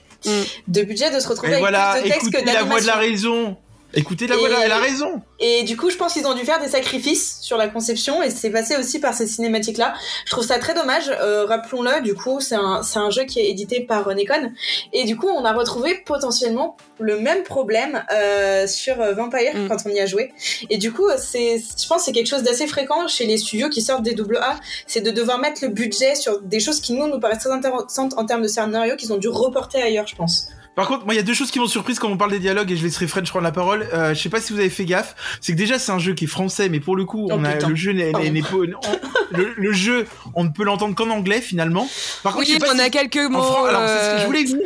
[0.68, 2.80] De budget de se retrouver Et avec voilà, plus de texte écoutez que la voix
[2.80, 3.56] de la raison.
[3.94, 5.20] Écoutez, la Et- voilà, elle a raison.
[5.40, 8.30] Et du coup, je pense qu'ils ont dû faire des sacrifices sur la conception et
[8.30, 9.94] c'est passé aussi par ces cinématiques-là.
[10.26, 11.10] Je trouve ça très dommage.
[11.20, 14.52] Euh, Rappelons-le, du coup, c'est un, c'est un jeu qui est édité par Necon.
[14.92, 19.68] Et du coup, on a retrouvé potentiellement le même problème euh, sur euh, Vampire Mm.
[19.68, 20.32] quand on y a joué.
[20.68, 23.68] Et du coup, c'est, je pense que c'est quelque chose d'assez fréquent chez les studios
[23.70, 27.08] qui sortent des AA, c'est de devoir mettre le budget sur des choses qui nous,
[27.08, 30.48] nous paraissent très intéressantes en termes de scénario qu'ils ont dû reporter ailleurs, je pense.
[30.76, 32.38] Par contre, moi, il y a deux choses qui m'ont surprise quand on parle des
[32.38, 33.86] dialogues et je laisserai French prendre la parole.
[33.92, 35.14] Euh, je sais pas si vous avez fait gaffe.
[35.40, 37.44] C'est que déjà, c'est un jeu qui est français, mais pour le coup, Oh, on
[37.44, 37.68] a, putain.
[37.68, 38.30] le jeu n'est, Pardon.
[38.30, 41.88] n'est pas, on- le, le jeu, on ne peut l'entendre qu'en anglais finalement.
[42.22, 43.42] Par contre, je Oui, sais pas on si- a quelques en mots.
[43.42, 44.58] fran- alors, c'est ce que je euh, voulais dire.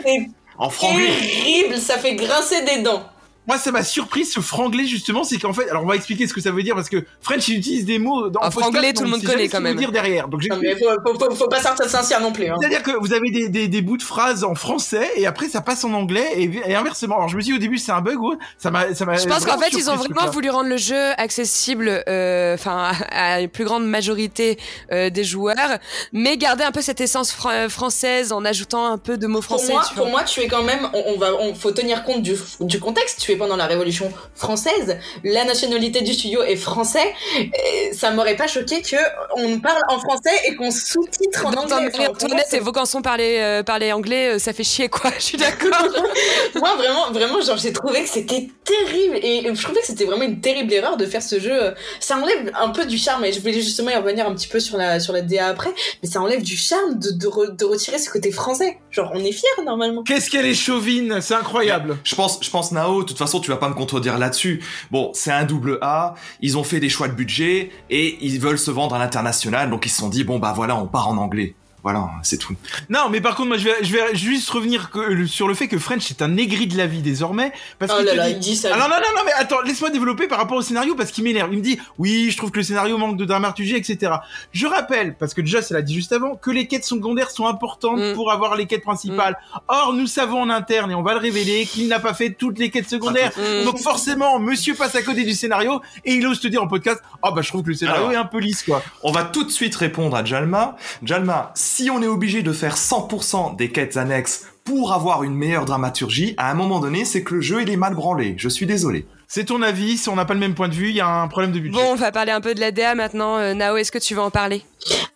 [0.57, 1.07] En franglais.
[1.07, 3.03] terrible, ça fait grincer des dents.
[3.47, 6.33] Moi, ça m'a surpris ce franglais justement, c'est qu'en fait, alors on va expliquer ce
[6.33, 8.73] que ça veut dire parce que French il utilise des mots dans Ah, en podcast,
[8.73, 9.77] franglais, tout le on monde connaît ce quand même.
[9.77, 10.29] dire derrière.
[10.29, 12.49] Donc Non, mais faut, faut, faut, faut pas sortir de Saint-Cyr non plus.
[12.49, 12.57] Hein.
[12.59, 15.61] C'est-à-dire que vous avez des, des, des bouts de phrases en français et après ça
[15.61, 17.17] passe en anglais et, et inversement.
[17.17, 18.37] Alors je me suis dit au début c'est un bug, ouais.
[18.59, 19.17] ça m'a, ça m'a.
[19.17, 23.41] Je pense qu'en fait, ils ont vraiment voulu rendre le jeu accessible, euh, enfin, à
[23.43, 24.59] une plus grande majorité
[24.93, 25.79] euh, des joueurs,
[26.13, 29.57] mais garder un peu cette essence fran- française en ajoutant un peu de mots Pour
[29.59, 29.73] français.
[29.73, 30.89] moi, tu pour moi, tu es quand même.
[30.95, 33.21] On, on va, on faut tenir compte du, du contexte.
[33.21, 34.99] Tu es pendant la Révolution française.
[35.25, 37.13] La nationalité du studio est français.
[37.39, 38.97] Et ça m'aurait pas choqué que
[39.37, 41.91] on parle en français et qu'on sous-titre en Dans anglais.
[42.11, 45.39] Enfin, c'est- et Vaucanson parler, euh, parler anglais, euh, ça fait chier quoi, je suis
[45.39, 45.71] d'accord.
[46.57, 50.25] moi, vraiment, vraiment, genre, j'ai trouvé que c'était terrible et je trouvais que c'était vraiment
[50.25, 51.75] une terrible erreur de faire ce jeu.
[52.01, 54.61] Ça enlève un peu du charme et je voulais justement y revenir un petit peu
[54.61, 55.71] sur la sur la DA après,
[56.03, 58.79] mais ça enlève du charme de de, re- de retirer ce côté français.
[58.91, 60.03] Genre, on est fiers normalement.
[60.03, 61.97] Qu'est-ce qu'elle est chauvine, c'est incroyable.
[62.05, 64.63] Je pense, je pense Nao, de toute façon, tu vas pas me contredire là-dessus.
[64.91, 68.59] Bon, c'est un double A, ils ont fait des choix de budget et ils veulent
[68.59, 71.17] se vendre à l'international, donc ils se sont dit bon bah voilà, on part en
[71.17, 71.55] anglais.
[71.85, 72.55] Voilà, c'est tout.
[72.89, 75.69] Non, mais par contre, moi, je vais, je vais juste revenir que- sur le fait
[75.69, 77.53] que French est un aigri de la vie désormais.
[77.79, 78.71] Parce Oh qu'il là te là, dit- il dit ça.
[78.73, 81.25] Ah non, non, non, non, mais attends, laisse-moi développer par rapport au scénario parce qu'il
[81.25, 81.51] m'énerve.
[81.53, 84.13] Il me dit, oui, je trouve que le scénario manque de dramaturgie, etc.
[84.53, 87.99] Je rappelle, parce que Joss l'a dit juste avant, que les quêtes secondaires sont importantes
[88.01, 88.15] Mm.
[88.15, 89.37] pour avoir les quêtes principales.
[89.69, 92.59] Or, nous savons en interne, et on va le révéler, qu'il n'a pas fait toutes
[92.59, 93.33] les quêtes secondaires.
[93.37, 93.65] Mm.
[93.67, 97.03] Donc forcément, monsieur passe à côté du scénario et il ose te dire en podcast,
[97.23, 98.13] ah bah je trouve que le scénario Alors.
[98.13, 98.83] est un peu lisse, quoi.
[99.03, 100.77] On va tout de suite répondre à Jalma.
[101.03, 105.65] Jalma, si on est obligé de faire 100% des quêtes annexes pour avoir une meilleure
[105.65, 108.35] dramaturgie, à un moment donné, c'est que le jeu est mal branlé.
[108.39, 109.07] Je suis désolé.
[109.29, 111.09] C'est ton avis, si on n'a pas le même point de vue, il y a
[111.09, 111.77] un problème de budget.
[111.81, 113.39] Bon, on va parler un peu de la DA maintenant.
[113.39, 114.63] Euh, Nao, est-ce que tu veux en parler?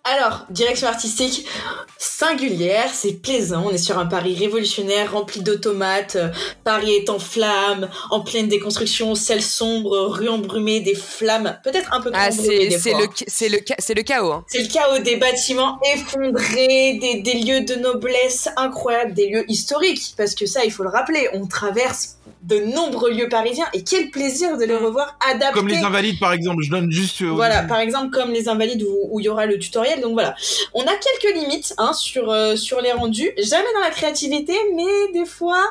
[0.04, 1.44] Alors, direction artistique
[1.98, 3.64] singulière, c'est plaisant.
[3.66, 6.16] On est sur un Paris révolutionnaire rempli d'automates.
[6.16, 6.28] euh,
[6.64, 12.00] Paris est en flammes, en pleine déconstruction, ciel sombre, rue embrumée, des flammes, peut-être un
[12.00, 14.32] peu trop Ah, c'est c'est le c'est le c'est le chaos.
[14.32, 14.44] hein.
[14.48, 20.14] C'est le chaos des bâtiments effondrés, des, des lieux de noblesse incroyables, des lieux historiques.
[20.16, 24.10] Parce que ça, il faut le rappeler, on traverse de nombreux lieux parisiens et quel
[24.10, 25.54] plaisir de les revoir adaptés.
[25.54, 27.22] Comme les invalides, par exemple, je donne juste.
[27.22, 30.00] euh, Voilà, par exemple comme les invalides où, il y aura le tutoriel.
[30.00, 30.34] Donc voilà,
[30.74, 33.30] on a quelques limites hein, sur euh, sur les rendus.
[33.38, 35.62] Jamais dans la créativité, mais des fois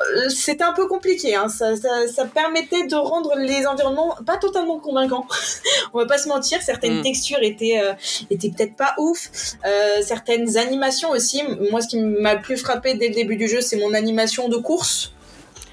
[0.00, 1.34] euh, c'était un peu compliqué.
[1.34, 1.48] Hein.
[1.48, 5.26] Ça, ça, ça permettait de rendre les environnements pas totalement convaincants.
[5.92, 7.02] on va pas se mentir, certaines Mm.
[7.02, 7.92] textures étaient euh,
[8.30, 9.28] étaient peut-être pas ouf.
[9.66, 11.42] Euh, certaines animations aussi.
[11.70, 14.48] Moi, ce qui m'a le plus frappé dès le début du jeu, c'est mon animation
[14.48, 15.12] de course.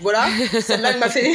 [0.02, 0.26] Voilà,
[0.62, 1.32] celle-là, elle m'a fait,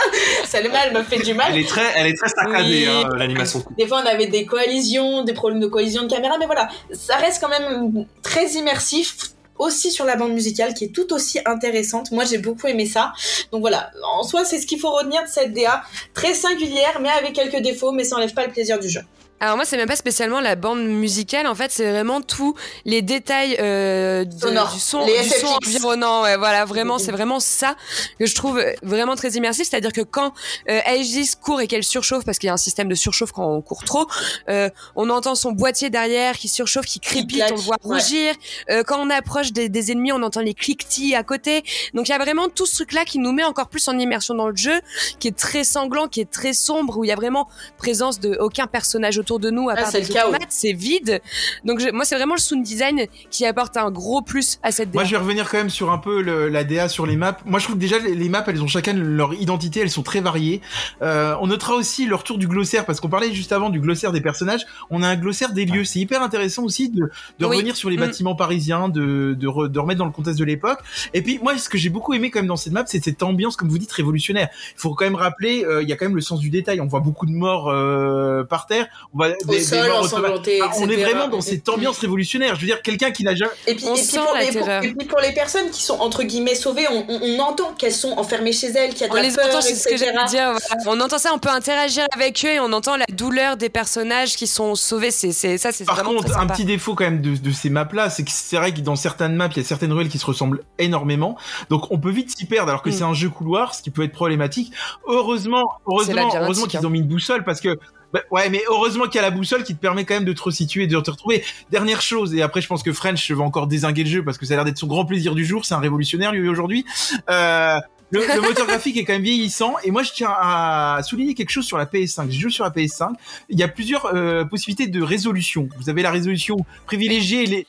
[0.46, 1.48] celle-là, elle m'a fait du mal.
[1.52, 3.04] Elle est très, elle est très saccadée, Oui.
[3.04, 3.62] hein, l'animation.
[3.78, 7.16] Des fois, on avait des coalitions, des problèmes de coalition de caméra, mais voilà, ça
[7.16, 9.16] reste quand même très immersif.
[9.58, 12.10] Aussi sur la bande musicale qui est tout aussi intéressante.
[12.10, 13.14] Moi, j'ai beaucoup aimé ça.
[13.52, 15.82] Donc voilà, en soi, c'est ce qu'il faut retenir de cette DA.
[16.12, 19.00] Très singulière, mais avec quelques défauts, mais ça enlève pas le plaisir du jeu.
[19.38, 21.46] Alors moi, c'est même pas spécialement la bande musicale.
[21.46, 22.54] En fait, c'est vraiment tous
[22.86, 24.30] les détails euh, de-
[24.74, 26.22] du son, Les du son environnant.
[26.22, 27.00] Ouais, voilà, vraiment, Mhm.
[27.00, 27.76] c'est vraiment ça
[28.18, 29.68] que je trouve vraiment très immersif.
[29.68, 30.32] C'est-à-dire que quand
[30.70, 33.46] euh, Aegis court et qu'elle surchauffe, parce qu'il y a un système de surchauffe quand
[33.46, 34.06] on court trop,
[34.48, 37.94] euh, on entend son boîtier derrière qui surchauffe, qui crépite, on le voit ouais.
[37.98, 38.34] rougir.
[38.70, 41.62] Euh, quand on approche des, des ennemis, on entend les cliquetis à côté.
[41.92, 44.34] Donc il y a vraiment tout ce truc-là qui nous met encore plus en immersion
[44.34, 44.80] dans le jeu,
[45.18, 48.36] qui est très sanglant, qui est très sombre, où il y a vraiment présence de
[48.40, 50.28] aucun personnage autour de nous à Ah, part c'est des le chaos.
[50.28, 51.20] automates, c'est vide.
[51.64, 54.94] Donc je- moi c'est vraiment le sound design qui apporte un gros plus à cette
[54.94, 55.08] Moi, DA.
[55.08, 57.36] je vais revenir quand même sur un peu le- la DA sur les maps.
[57.44, 60.20] Moi, je trouve que déjà les, maps, elles ont chacun leur identité, elles sont très
[60.20, 60.60] variées.
[61.02, 64.12] Euh, on notera aussi le retour du glossaire parce qu'on parlait juste avant du glossaire
[64.12, 64.64] des personnages.
[64.90, 65.84] On a un glossaire des lieux.
[65.84, 67.10] C'est hyper intéressant aussi de,
[67.40, 67.56] de Oui.
[67.56, 68.00] revenir sur les Mm.
[68.00, 70.78] bâtiments parisiens, de, de, re- de remettre dans le contexte de l'époque.
[71.14, 73.22] Et puis moi, ce que j'ai beaucoup aimé quand même dans cette map, c'est cette
[73.22, 74.48] ambiance, comme vous dites, révolutionnaire.
[74.76, 76.80] Il faut quand même rappeler, euh, il y a quand même le sens du détail.
[76.80, 78.86] On voit beaucoup de morts euh, par terre.
[79.18, 80.62] On, va, Au des- des sol, morts ensanglantés, automatiques.
[80.62, 82.54] Ah, on est vraiment dans cette ambiance révolutionnaire.
[82.56, 83.50] Je veux dire, quelqu'un qui n'a jamais.
[83.66, 84.84] Et puis, On et, puis sent pour la les, pour- terreur.
[84.84, 87.92] et puis pour les personnes qui sont entre guillemets sauvées, on, on- on entend qu'elles
[87.94, 89.88] sont enfermées chez elles, qu'il y a de On la les peur, entend, c'est ce
[89.88, 90.52] que j'allais dire.
[90.52, 90.58] voilà.
[90.86, 94.36] On entend ça, on peut interagir avec eux et on entend la douleur des personnages
[94.36, 95.10] qui sont sauvés.
[95.10, 97.70] C'est, c'est ça, c'est Par vraiment contre, un petit défaut quand même de, de ces
[97.70, 100.18] maps-là, c'est que c'est vrai que dans certaines maps, il y a certaines ruelles qui
[100.18, 101.36] se ressemblent énormément.
[101.70, 102.92] Donc on peut vite s'y perdre alors que Mm.
[102.92, 104.72] c'est un jeu couloir, ce qui peut être problématique.
[105.06, 106.84] Heureusement, heureusement, heureusement qu'ils hein.
[106.84, 107.76] ont mis une boussole parce que.
[108.16, 110.32] Bah, ouais, mais heureusement qu'il y a la boussole qui te permet quand même de
[110.32, 111.44] te resituer de te retrouver.
[111.70, 114.46] Dernière chose, et après je pense que French va encore désinguer le jeu parce que
[114.46, 116.86] ça a l'air d'être son grand plaisir du jour, c'est un révolutionnaire lui aujourd'hui.
[117.28, 117.78] Euh,
[118.10, 121.66] le, moteur graphique est quand même vieillissant et moi je tiens à souligner quelque chose
[121.66, 122.30] sur la PS5.
[122.30, 123.10] Je joue sur la PS5.
[123.50, 125.68] Il y a plusieurs euh, possibilités de résolution.
[125.78, 127.66] Vous avez la résolution privilégier les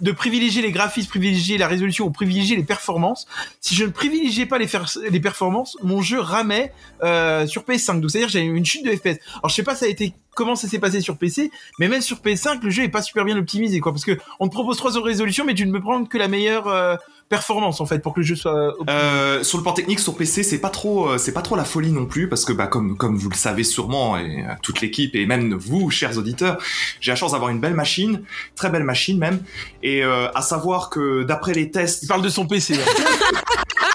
[0.00, 3.26] de privilégier les graphismes, privilégier la résolution ou privilégier les performances.
[3.60, 8.00] Si je ne privilégiais pas les, performances, mon jeu ramait euh, sur PS5.
[8.00, 9.20] Donc c'est-à-dire j'avais une chute de FPS.
[9.38, 12.00] Alors je sais pas ça a été comment ça s'est passé sur PC, mais même
[12.00, 14.76] sur PS5 le jeu est pas super bien optimisé quoi parce que on te propose
[14.76, 16.96] trois résolutions mais tu ne peux prendre que la meilleure euh,
[17.30, 18.74] performance en fait pour que le jeu soit.
[18.90, 21.64] Euh, sur le plan technique, sur PC, c'est pas trop, euh, c'est pas trop la
[21.64, 24.82] folie non plus, parce que bah comme comme vous le savez sûrement et euh, toute
[24.82, 26.58] l'équipe et même vous, chers auditeurs,
[27.00, 28.22] j'ai la chance d'avoir une belle machine,
[28.56, 29.40] très belle machine même,
[29.82, 32.74] et euh, à savoir que d'après les tests, Il parle de son PC.
[32.74, 32.82] là.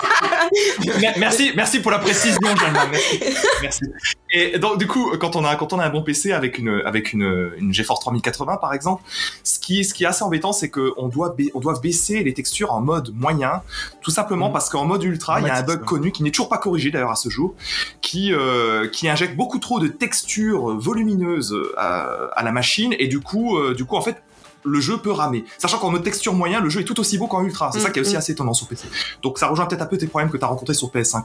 [0.99, 2.73] Mer- merci, merci pour la précision, Jeanne.
[2.91, 3.19] Merci,
[3.61, 3.83] merci.
[4.31, 6.81] Et donc, du coup, quand on a, quand on a un bon PC avec une,
[6.85, 9.03] avec une, une GeForce 3080, par exemple,
[9.43, 12.73] ce qui, ce qui est assez embêtant, c'est qu'on doit, on doit baisser les textures
[12.73, 13.61] en mode moyen,
[14.01, 14.53] tout simplement Mhm.
[14.53, 16.91] parce qu'en mode ultra, il y a un bug connu qui n'est toujours pas corrigé
[16.91, 17.53] d'ailleurs à ce jour,
[18.01, 23.19] qui, euh, qui injecte beaucoup trop de textures volumineuses à, à la machine, et du
[23.21, 24.21] coup, euh, du coup, en fait,
[24.65, 25.45] le jeu peut ramer.
[25.57, 27.71] Sachant qu'en mode texture moyen, le jeu est tout aussi beau qu'en ultra.
[27.71, 28.17] C'est Mm, ça qui est aussi mm.
[28.17, 28.87] assez étonnant sur PC.
[29.21, 31.23] Donc ça rejoint peut-être un peu tes problèmes que tu as rencontrés sur PS5.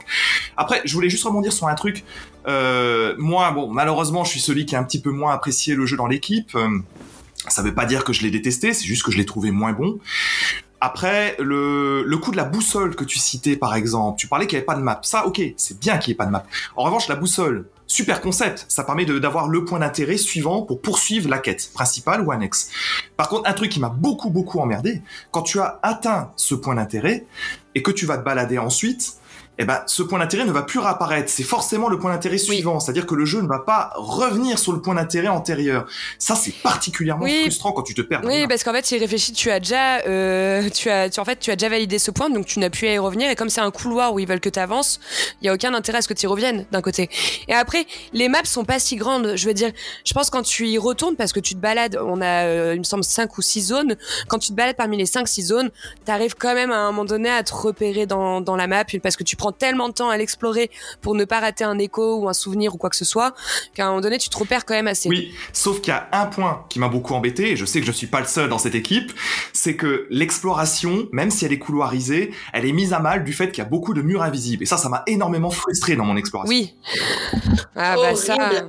[0.57, 2.03] Après, je voulais juste rebondir sur un truc.
[2.47, 5.85] Euh, moi, bon, malheureusement, je suis celui qui a un petit peu moins apprécié le
[5.85, 6.55] jeu dans l'équipe.
[6.55, 6.79] Euh,
[7.47, 9.73] ça veut pas dire que je l'ai détesté, c'est juste que je l'ai trouvé moins
[9.73, 9.97] bon.
[10.79, 14.57] Après, le, le coup de la boussole que tu citais, par exemple, tu parlais qu'il
[14.57, 14.99] n'y avait pas de map.
[15.03, 16.43] Ça, ok, c'est bien qu'il n'y ait pas de map.
[16.75, 18.65] En revanche, la boussole, super concept.
[18.69, 22.69] Ça permet d'avoir le point d'intérêt suivant pour poursuivre la quête, principale ou annexe.
[23.17, 25.01] Par contre, un truc qui m'a beaucoup, beaucoup emmerdé,
[25.31, 27.25] quand tu as atteint ce point d'intérêt
[27.75, 29.17] et que tu vas te balader ensuite,
[29.61, 31.29] eh ben, ce point d'intérêt ne va plus réapparaître.
[31.31, 32.79] C'est forcément le point d'intérêt suivant.
[32.79, 35.85] C'est-à-dire que le jeu ne va pas revenir sur le point d'intérêt antérieur.
[36.17, 37.41] Ça, c'est particulièrement Oui.
[37.43, 38.21] frustrant quand tu te perds.
[38.23, 41.39] Oui, parce qu'en fait, s'il réfléchit, tu as déjà, euh, tu as, tu, en fait,
[41.39, 43.29] tu as déjà validé ce point, donc tu n'as plus à y revenir.
[43.29, 44.99] Et comme c'est un couloir où ils veulent que tu avances,
[45.41, 47.09] il y a aucun intérêt à ce que tu y reviennes d'un côté.
[47.47, 49.33] Et après, les maps sont pas si grandes.
[49.35, 49.71] Je veux dire,
[50.05, 52.79] je pense quand tu y retournes, parce que tu te balades, on a, euh, il
[52.79, 53.95] me semble, cinq ou six zones.
[54.27, 55.69] Quand tu te balades parmi les cinq, six zones,
[56.05, 59.15] t'arrives quand même à un moment donné à te repérer dans, dans la map, parce
[59.15, 60.69] que tu prends tellement de temps à l'explorer
[61.01, 63.33] pour ne pas rater un écho ou un souvenir ou quoi que ce soit,
[63.73, 65.09] qu'à un moment donné, tu te repères quand même assez.
[65.09, 67.85] Oui, sauf qu'il y a un point qui m'a beaucoup embêté, et je sais que
[67.85, 69.11] je suis pas le seul dans cette équipe,
[69.53, 73.51] c'est que l'exploration, même si elle est couloirisée, elle est mise à mal du fait
[73.51, 74.63] qu'il y a beaucoup de murs invisibles.
[74.63, 76.49] Et ça, ça m'a énormément frustré dans mon exploration.
[76.49, 76.75] Oui.
[77.75, 78.67] Ah bah ça.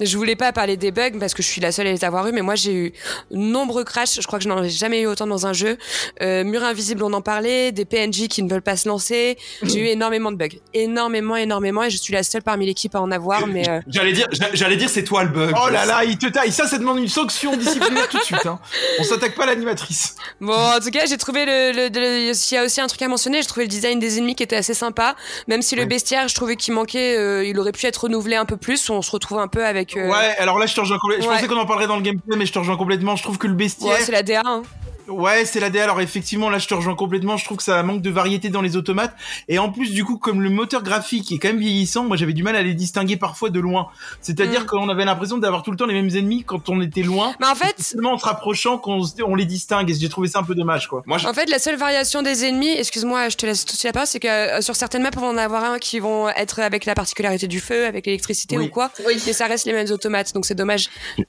[0.00, 2.26] Je voulais pas parler des bugs parce que je suis la seule à les avoir
[2.26, 2.92] eu, mais moi j'ai eu
[3.30, 4.20] nombreux crashs.
[4.20, 5.78] Je crois que je n'en ai jamais eu autant dans un jeu.
[6.20, 9.38] Euh, mur invisible, on en parlait, des PNJ qui ne veulent pas se lancer.
[9.62, 13.00] J'ai eu énormément de bugs, énormément, énormément, et je suis la seule parmi l'équipe à
[13.00, 13.46] en avoir.
[13.46, 15.54] Mais euh, J'allais dire, j'a- j'allais dire, c'est toi le bug.
[15.64, 16.50] Oh là là, il te taille.
[16.50, 18.46] Ça, ça demande une sanction disciplinaire tout de suite.
[18.46, 18.58] Hein.
[18.98, 20.16] On s'attaque pas à l'animatrice.
[20.40, 21.72] bon, en tout cas, j'ai trouvé le.
[21.72, 24.18] le, le- S'il y a aussi un truc à mentionner, j'ai trouvé le design des
[24.18, 25.14] ennemis qui était assez sympa.
[25.46, 25.86] Même si le Ouais.
[25.88, 28.90] bestiaire, je trouvais qu'il manquait, euh, il aurait pu être renouvelé un peu plus.
[28.90, 29.83] On se retrouve un peu avec.
[29.96, 31.24] Euh, Ouais, alors là, je te rejoins complètement.
[31.24, 31.34] Je Ouais.
[31.36, 33.16] pensais qu'on en parlerait dans le gameplay, mais je te rejoins complètement.
[33.16, 33.92] Je trouve que le bestiaire.
[33.92, 34.42] ouais, c'est la DA.
[34.44, 34.62] hein.
[35.08, 35.84] Ouais, c'est la DA.
[35.84, 37.36] Alors effectivement, là, je te rejoins complètement.
[37.36, 39.14] Je trouve que ça manque de variété dans les automates.
[39.48, 42.32] Et en plus, du coup, comme le moteur graphique est quand même vieillissant, moi, j'avais
[42.32, 43.88] du mal à les distinguer parfois de loin.
[44.20, 44.66] C'est-à-dire Mm.
[44.66, 47.34] qu'on avait l'impression d'avoir tout le temps les mêmes ennemis quand on était loin.
[47.40, 49.90] Mais en fait, C'est seulement en se rapprochant qu'on on les distingue.
[49.90, 51.02] Et j'ai trouvé ça un peu dommage, quoi.
[51.06, 53.78] Moi, je- En fait, la seule variation des ennemis, excuse-moi, je te laisse tout de
[53.78, 55.98] suite la parole, c'est que euh, sur certaines maps, on va en avoir un qui
[56.00, 58.66] vont être avec la particularité du feu, avec l'électricité Oui.
[58.66, 59.20] ou quoi, Oui.
[59.26, 60.88] mais ça reste les mêmes automates, donc c'est dommage.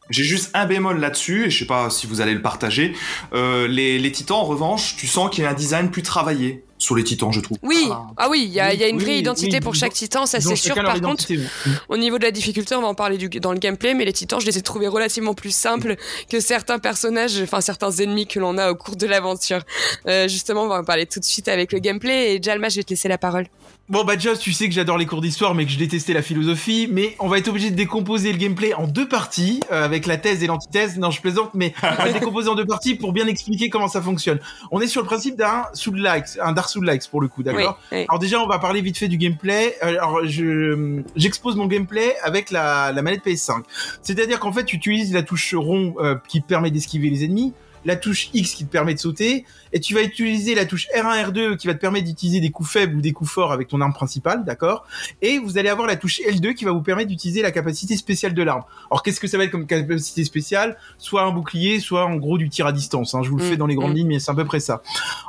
[0.10, 2.94] J'ai juste un bémol là-dessus, et je sais pas si vous allez le partager.
[3.34, 6.64] Euh, les, les titans, en revanche, tu sens qu'il y a un design plus travaillé
[6.78, 7.58] sur les titans, je trouve.
[7.64, 8.08] Oui, Ah.
[8.18, 9.76] ah oui, il y a, il y a une Oui, vraie oui, identité oui, pour
[9.76, 10.76] chaque titan, ça c'est sûr.
[10.76, 11.26] Par contre,
[11.90, 14.14] au niveau de la difficulté, on va en parler du, dans le gameplay, mais les
[14.14, 15.96] titans, je les ai trouvés relativement plus simples
[16.30, 19.62] que certains personnages, enfin certains ennemis que l'on a au cours de l'aventure.
[20.08, 22.76] Euh, justement, on va en parler tout de suite avec le gameplay, et Jalma, je
[22.76, 23.48] vais te laisser la parole.
[23.88, 26.24] Bon bah Joss, tu sais que j'adore les cours d'histoire mais que je détestais la
[26.24, 30.08] philosophie, mais on va être obligé de décomposer le gameplay en deux parties euh, avec
[30.08, 30.98] la thèse et l'antithèse.
[30.98, 33.88] Non, je plaisante, mais on va le décomposer en deux parties pour bien expliquer comment
[33.88, 34.40] ça fonctionne.
[34.72, 38.00] On est sur le principe d'un Soul-like, un Dark Soul-like pour le coup, d'accord Oui,
[38.00, 38.06] oui.
[38.10, 39.76] Alors déjà, on va parler vite fait du gameplay.
[39.84, 43.62] Euh, Alors je j'expose mon gameplay avec la, la manette PS5.
[44.02, 47.54] C'est-à-dire qu'en fait, tu utilises la touche rond euh, qui permet d'esquiver les ennemis,
[47.86, 51.32] la touche X qui te permet de sauter, et tu vas utiliser la touche R1,
[51.32, 53.80] R2 qui va te permettre d'utiliser des coups faibles ou des coups forts avec ton
[53.82, 54.86] arme principale, d'accord?
[55.22, 58.34] Et vous allez avoir la touche L2 qui va vous permettre d'utiliser la capacité spéciale
[58.34, 58.64] de l'arme.
[58.92, 60.78] Alors qu'est-ce que ça va être comme capacité spéciale?
[60.98, 63.14] Soit un bouclier, soit en gros du tir à distance.
[63.16, 63.22] hein.
[63.24, 63.96] Je vous le Mm, fais dans les grandes mm.
[63.96, 64.82] lignes, mais c'est à peu près ça.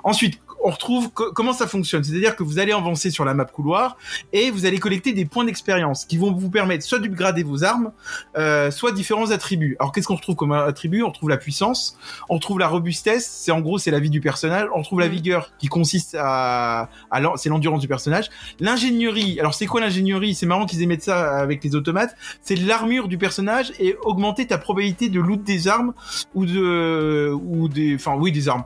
[0.05, 2.03] Ensuite, on retrouve co- comment ça fonctionne.
[2.03, 3.97] C'est-à-dire que vous allez avancer sur la map couloir
[4.33, 7.93] et vous allez collecter des points d'expérience qui vont vous permettre soit d'upgrader vos armes,
[8.37, 9.77] euh, soit différents attributs.
[9.79, 11.03] Alors qu'est-ce qu'on retrouve comme attribut?
[11.05, 11.97] On retrouve la puissance,
[12.29, 15.07] on retrouve la robustesse, c'est en gros c'est la vie du personnage, on retrouve la
[15.09, 15.11] Mm.
[15.19, 16.89] vigueur qui consiste à,
[17.37, 19.39] c'est l'endurance du personnage, l'ingénierie.
[19.39, 20.35] Alors c'est quoi l'ingénierie?
[20.35, 22.17] C'est marrant qu'ils émettent ça avec les automates.
[22.43, 25.93] C'est l'armure du personnage et augmenter ta probabilité de loot des armes
[26.35, 28.65] ou de ou des, enfin oui des armes.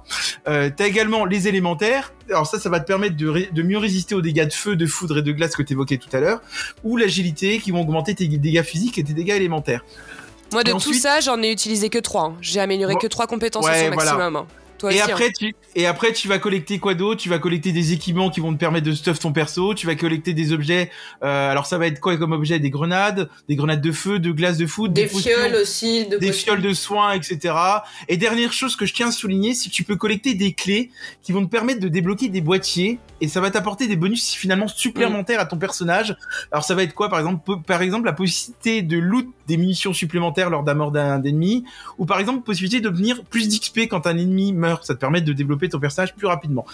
[0.48, 1.89] Euh, T'as également les élémentaires.
[2.29, 5.18] Alors ça, ça va te permettre de, mieux résister aux dégâts de feu, de foudre
[5.18, 6.40] et de glace que tu évoquais tout à l'heure,
[6.85, 9.85] ou l'agilité qui vont augmenter tes dégâts physiques et tes dégâts élémentaires.
[10.53, 12.24] Moi, de tout ça, j'en ai utilisé que trois.
[12.24, 12.37] hein.
[12.40, 12.98] J'ai amélioré Bon.
[12.98, 14.44] que trois compétences Ouais, à son voilà.
[14.80, 15.02] Toi Et aussi.
[15.02, 15.14] hein.
[15.14, 17.20] après, tu, et après, tu vas collecter quoi d'autre?
[17.20, 19.74] Tu vas collecter des équipements qui vont te permettre de stuff ton perso.
[19.74, 20.90] Tu vas collecter des objets.
[21.22, 22.58] euh, alors, ça va être quoi comme objet?
[22.58, 26.16] Des grenades, des grenades de feu, de glace de foudre, Des potions, fioles aussi, de
[26.16, 26.44] des potions.
[26.54, 27.54] fioles de soins, etc.
[28.08, 30.90] Et dernière chose que je tiens à souligner, c'est que tu peux collecter des clés
[31.22, 34.66] qui vont te permettre de débloquer des boîtiers et ça va t'apporter des bonus finalement
[34.66, 36.16] supplémentaires à ton personnage.
[36.52, 39.92] Alors ça va être quoi par exemple Par exemple la possibilité de loot des munitions
[39.92, 41.64] supplémentaires lors d'un mort d'un ennemi
[41.98, 44.69] ou par exemple possibilité d'obtenir plus d'XP quand un ennemi meurt.
[44.83, 46.66] Ça te permet de développer ton personnage plus rapidement.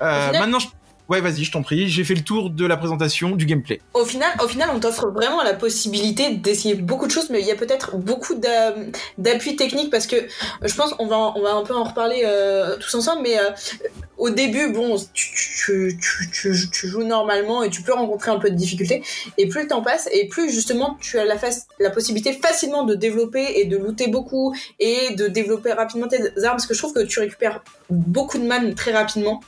[0.00, 0.68] Euh, Maintenant, je...
[1.08, 1.88] ouais, vas-y, je t'en prie.
[1.88, 3.80] J'ai fait le tour de la présentation du gameplay.
[3.94, 7.46] Au final, au final, on t'offre vraiment la possibilité d'essayer beaucoup de choses, mais il
[7.46, 8.74] y a peut-être beaucoup d'a-
[9.18, 10.16] d'appui technique parce que
[10.62, 13.50] je pense on va on va un peu en reparler euh, tous ensemble, mais euh,
[14.18, 15.98] au début, bon, tu, tu,
[16.32, 19.02] tu, tu, joues normalement et tu peux rencontrer un peu de difficultés,
[19.36, 21.34] et plus le temps passe, et plus justement tu as la,
[21.80, 26.56] la possibilité facilement de développer et de looter beaucoup et de développer rapidement tes armes,
[26.56, 29.40] parce que je trouve que tu récupères beaucoup de man très rapidement.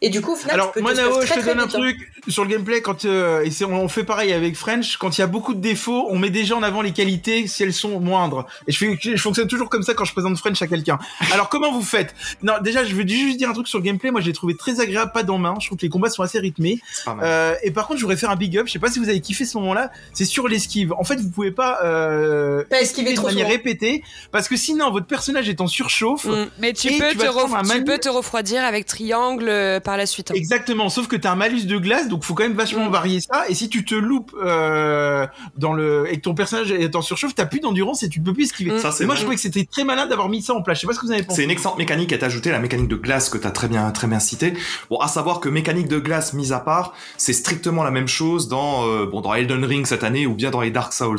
[0.00, 1.74] Et du coup, au final, Alors, tu peux moi, Nao, je te donne un vite,
[1.74, 1.78] hein.
[1.78, 1.96] truc
[2.28, 4.96] sur le gameplay quand euh, et c'est on fait pareil avec French.
[4.96, 7.62] Quand il y a beaucoup de défauts, on met déjà en avant les qualités si
[7.62, 8.46] elles sont moindres.
[8.68, 10.98] Et je fais, je fonctionne toujours comme ça quand je présente French à quelqu'un.
[11.32, 12.14] Alors, comment vous faites?
[12.42, 14.10] Non, déjà, je veux juste dire un truc sur le gameplay.
[14.10, 15.54] Moi, j'ai trouvé très agréable, pas dans main.
[15.60, 16.80] Je trouve que les combats sont assez rythmés.
[17.22, 18.66] Euh, et par contre, je voudrais faire un big up.
[18.66, 19.90] Je sais pas si vous avez kiffé ce moment-là.
[20.12, 20.92] C'est sur l'esquive.
[20.92, 23.56] En fait, vous pouvez pas euh, Pas esquiver de trop manière souvent.
[23.56, 26.24] répétée parce que sinon, votre personnage est en surchauffe.
[26.26, 26.46] Mm.
[26.58, 30.30] Mais tu te ref- peux te refroidir avec triangle euh, par la suite.
[30.30, 30.34] hein.
[30.34, 32.92] Exactement, sauf que t'as un malus de glace, donc faut quand même vachement Mm.
[32.92, 33.44] varier ça.
[33.48, 37.34] Et si tu te loupes euh, dans le et que ton personnage est en surchauffe,
[37.34, 38.72] t'as plus d'endurance et tu peux plus esquiver.
[38.72, 38.78] Mm.
[38.80, 39.20] Ça, c'est moi, vrai.
[39.20, 40.78] je trouvais que c'était très malin d'avoir mis ça en place.
[40.78, 41.36] Je sais pas ce que vous avez pensé.
[41.36, 44.06] C'est une excellente mécanique à t'ajouter, la mécanique de glace que t'as très bien, très
[44.06, 44.54] bien cité.
[44.90, 48.48] Bon, à savoir que mécanique de glace mise à part, c'est strictement la même chose
[48.48, 51.18] dans, euh, bon, dans Elden Ring cette année ou bien dans les Dark Souls.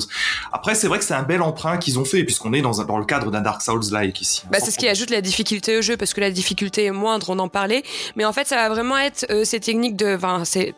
[0.51, 2.86] Après, c'est vrai que c'est un bel emprunt qu'ils ont fait puisqu'on est dans, un-
[2.86, 4.43] dans le cadre d'un Dark Souls-like ici.
[4.51, 7.29] Bah, c'est ce qui ajoute la difficulté au jeu parce que la difficulté est moindre,
[7.29, 7.84] on en parlait.
[8.15, 10.17] Mais en fait, ça va vraiment être euh, ces techniques de.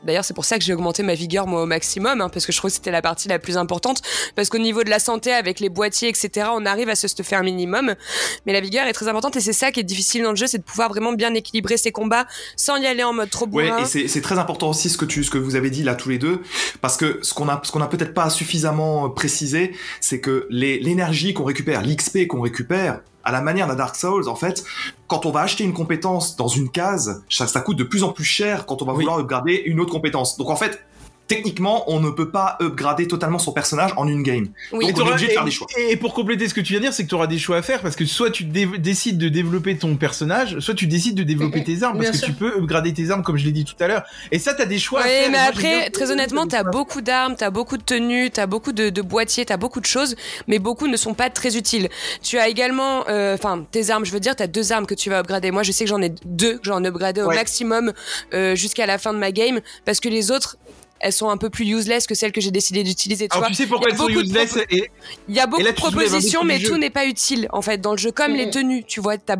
[0.05, 2.51] D'ailleurs c'est pour ça que j'ai augmenté ma vigueur moi au maximum hein, parce que
[2.51, 4.01] je trouve que c'était la partie la plus importante
[4.35, 7.35] parce qu'au niveau de la santé avec les boîtiers etc, on arrive à se stuffer
[7.35, 7.95] un minimum.
[8.45, 10.47] Mais la vigueur est très importante et c'est ça qui est difficile dans le jeu,
[10.47, 12.25] c'est de pouvoir vraiment bien équilibrer ses combats
[12.57, 13.83] sans y aller en mode trop Ouais, bourrin.
[13.83, 16.41] et c'est très important aussi ce que vous avez dit là tous les deux
[16.81, 21.33] parce que ce qu'on a ce qu'on a peut-être pas suffisamment précisé, c'est que l'énergie
[21.33, 24.63] qu'on récupère, l'XP qu'on récupère à la manière d'un Dark Souls, en fait,
[25.07, 28.09] quand on va acheter une compétence dans une case, ça, ça coûte de plus en
[28.11, 28.99] plus cher quand on va Oui.
[29.03, 30.37] vouloir upgrader une autre compétence.
[30.37, 30.79] Donc en fait,
[31.27, 34.47] techniquement, on ne peut pas upgrader totalement son personnage en une game.
[34.71, 34.87] Oui.
[34.87, 35.67] Donc, on est obligé de faire et- des choix.
[35.89, 37.57] Et pour compléter ce que tu viens de dire, c'est que tu auras des choix
[37.57, 41.15] à faire parce que soit tu dé- décides de développer ton personnage, soit tu décides
[41.15, 42.27] de développer tes armes parce Bien que sûr.
[42.27, 44.03] tu peux upgrader tes armes comme je l'ai dit tout à l'heure.
[44.31, 45.27] Et ça, t'as des choix à faire.
[45.27, 48.29] et mais moi, j'aime bien après, très honnêtement, t'as beaucoup d'armes, t'as beaucoup de tenues,
[48.29, 50.15] t'as beaucoup de, de boîtiers, t'as beaucoup de choses,
[50.47, 51.89] mais beaucoup ne sont pas très utiles.
[52.21, 55.09] Tu as également, euh, enfin, tes armes, je veux dire, t'as deux armes que tu
[55.09, 55.51] vas upgrader.
[55.51, 57.35] Moi, je sais que j'en ai deux que j'en ai upgradé au Ouais.
[57.35, 57.93] maximum
[58.33, 60.57] euh, jusqu'à la fin de ma game, parce que les autres,
[61.05, 63.27] elles sont un peu plus useless que celles que j'ai décidé d'utiliser.
[63.27, 64.89] Tu Alors vois, tu sais pourquoi il y elles a sont beaucoup de useless et
[65.29, 67.91] il y a beaucoup là, de propositions, mais tout n'est pas utile en fait dans
[67.91, 68.83] le jeu, comme les tenues.
[68.87, 69.35] Tu vois, t'as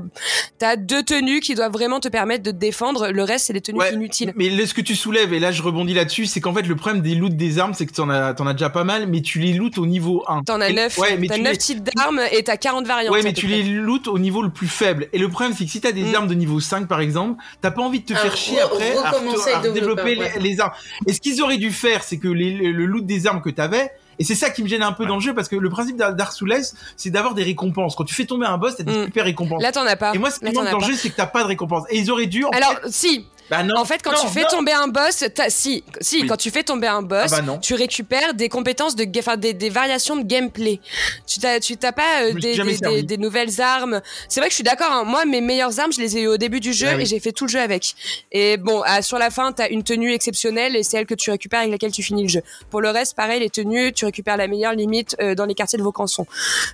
[0.61, 3.07] as deux tenues qui doivent vraiment te permettre de te défendre.
[3.09, 4.31] Le reste, c'est des tenues Ouais, inutiles.
[4.35, 6.75] Mais là, ce que tu soulèves, et là je rebondis là-dessus, c'est qu'en fait le
[6.75, 9.21] problème des loots des armes, c'est que t'en as, t'en as déjà pas mal, mais
[9.21, 10.43] tu les lootes au niveau 1.
[10.43, 10.97] T'en as Et- neuf.
[10.99, 13.11] Ouais, mais T'as tu neuf les- types d'armes et t'as 40 variantes.
[13.11, 13.55] Ouais, mais tu près.
[13.57, 15.07] les lootes au niveau le plus faible.
[15.13, 16.15] Et le problème, c'est que si t'as des Mm.
[16.15, 19.59] armes de niveau 5, par exemple, t'as pas envie de te faire chier après à,
[19.69, 20.73] développer les, les armes.
[21.07, 23.91] Et ce qu'ils auraient dû faire, c'est que les- le, loot des armes que t'avais,
[24.19, 25.97] et c'est ça qui me gêne un peu dans le jeu, parce que le principe
[25.97, 26.53] d'Ar- Dark Souls,
[26.95, 27.95] c'est d'avoir des récompenses.
[27.95, 29.05] Quand tu fais tomber un boss, t'as des Mm.
[29.05, 29.61] super récompenses.
[29.61, 30.13] Là, t'en as pas.
[30.13, 31.83] et moi, ce qui manque dans le jeu, c'est que t'as pas de récompense.
[31.89, 33.25] Et ils auraient dû, en Alors, fait, si.
[33.49, 33.75] Bah non.
[33.77, 34.47] En fait, quand Non, tu fais non.
[34.49, 36.27] tomber un boss, si, si, Oui.
[36.27, 37.57] quand tu fais tomber un boss, Ah bah non.
[37.59, 40.79] tu récupères des compétences de, enfin des, des variations de gameplay.
[41.27, 44.01] Tu t'as, tu t'as pas euh, des, nouvelles armes.
[44.29, 44.91] C'est vrai que je suis d'accord.
[44.91, 45.03] hein.
[45.05, 47.03] Moi, mes meilleures armes, je les ai eues au début du jeu Ah oui.
[47.03, 47.95] et j'ai fait tout le jeu avec.
[48.31, 51.29] Et bon, à- sur la fin, t'as une tenue exceptionnelle et c'est elle que tu
[51.31, 52.41] récupères avec laquelle tu finis le jeu.
[52.69, 55.77] Pour le reste, pareil, les tenues, tu récupères la meilleure limite euh, dans les quartiers
[55.77, 56.25] de Vaucanson.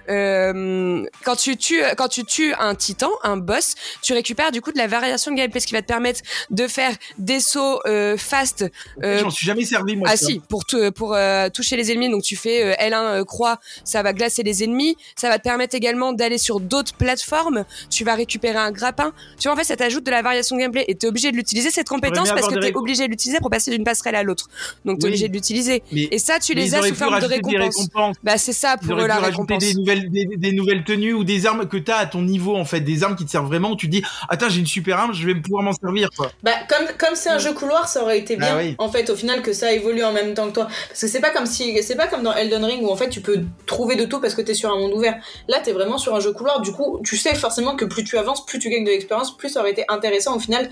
[0.09, 4.71] Euh, quand tu tues, quand tu tues un titan, un boss, tu récupères du coup
[4.71, 8.17] de la variation de gameplay, ce qui va te permettre de faire des sauts euh,
[8.17, 8.65] fast.
[9.03, 10.07] euh, Je m'en suis jamais servi, moi.
[10.11, 10.25] ah ça.
[10.27, 14.13] si, pour, euh, toucher les ennemis, donc tu fais euh, L1 euh, croix, ça va
[14.13, 18.57] glacer les ennemis, ça va te permettre également d'aller sur d'autres plateformes, tu vas récupérer
[18.57, 21.07] un grappin, tu vois en fait ça t'ajoute de la variation de gameplay et t'es
[21.07, 24.15] obligé de l'utiliser cette compétence parce que t'es obligé de l'utiliser pour passer d'une passerelle
[24.15, 24.49] à l'autre,
[24.85, 25.11] donc t'es Oui.
[25.11, 25.83] obligé de l'utiliser.
[25.91, 27.75] Et ça tu les as sous forme de récompense.
[27.77, 28.15] récompenses.
[28.23, 29.59] Bah c'est ça pour la récompense.
[29.63, 32.65] des nouvelles, des, des nouvelles tenues ou des armes que t'as à ton niveau, en
[32.65, 34.97] fait, des armes qui te servent vraiment, où tu te dis, attends, j'ai une super
[34.99, 36.31] arme, je vais pouvoir m'en servir, quoi.
[36.43, 38.75] Bah, comme comme c'est un jeu couloir, ça aurait été bien Ah oui.
[38.77, 40.67] en fait au final que ça évolue en même temps que toi.
[40.89, 43.09] Parce que c'est pas comme si c'est pas comme dans Elden Ring où en fait
[43.09, 45.17] tu peux trouver de tout parce que t'es sur un monde ouvert.
[45.47, 46.61] Là, t'es vraiment sur un jeu couloir.
[46.61, 49.49] Du coup, tu sais forcément que plus tu avances, plus tu gagnes de l'expérience, plus
[49.49, 50.69] ça aurait été intéressant au final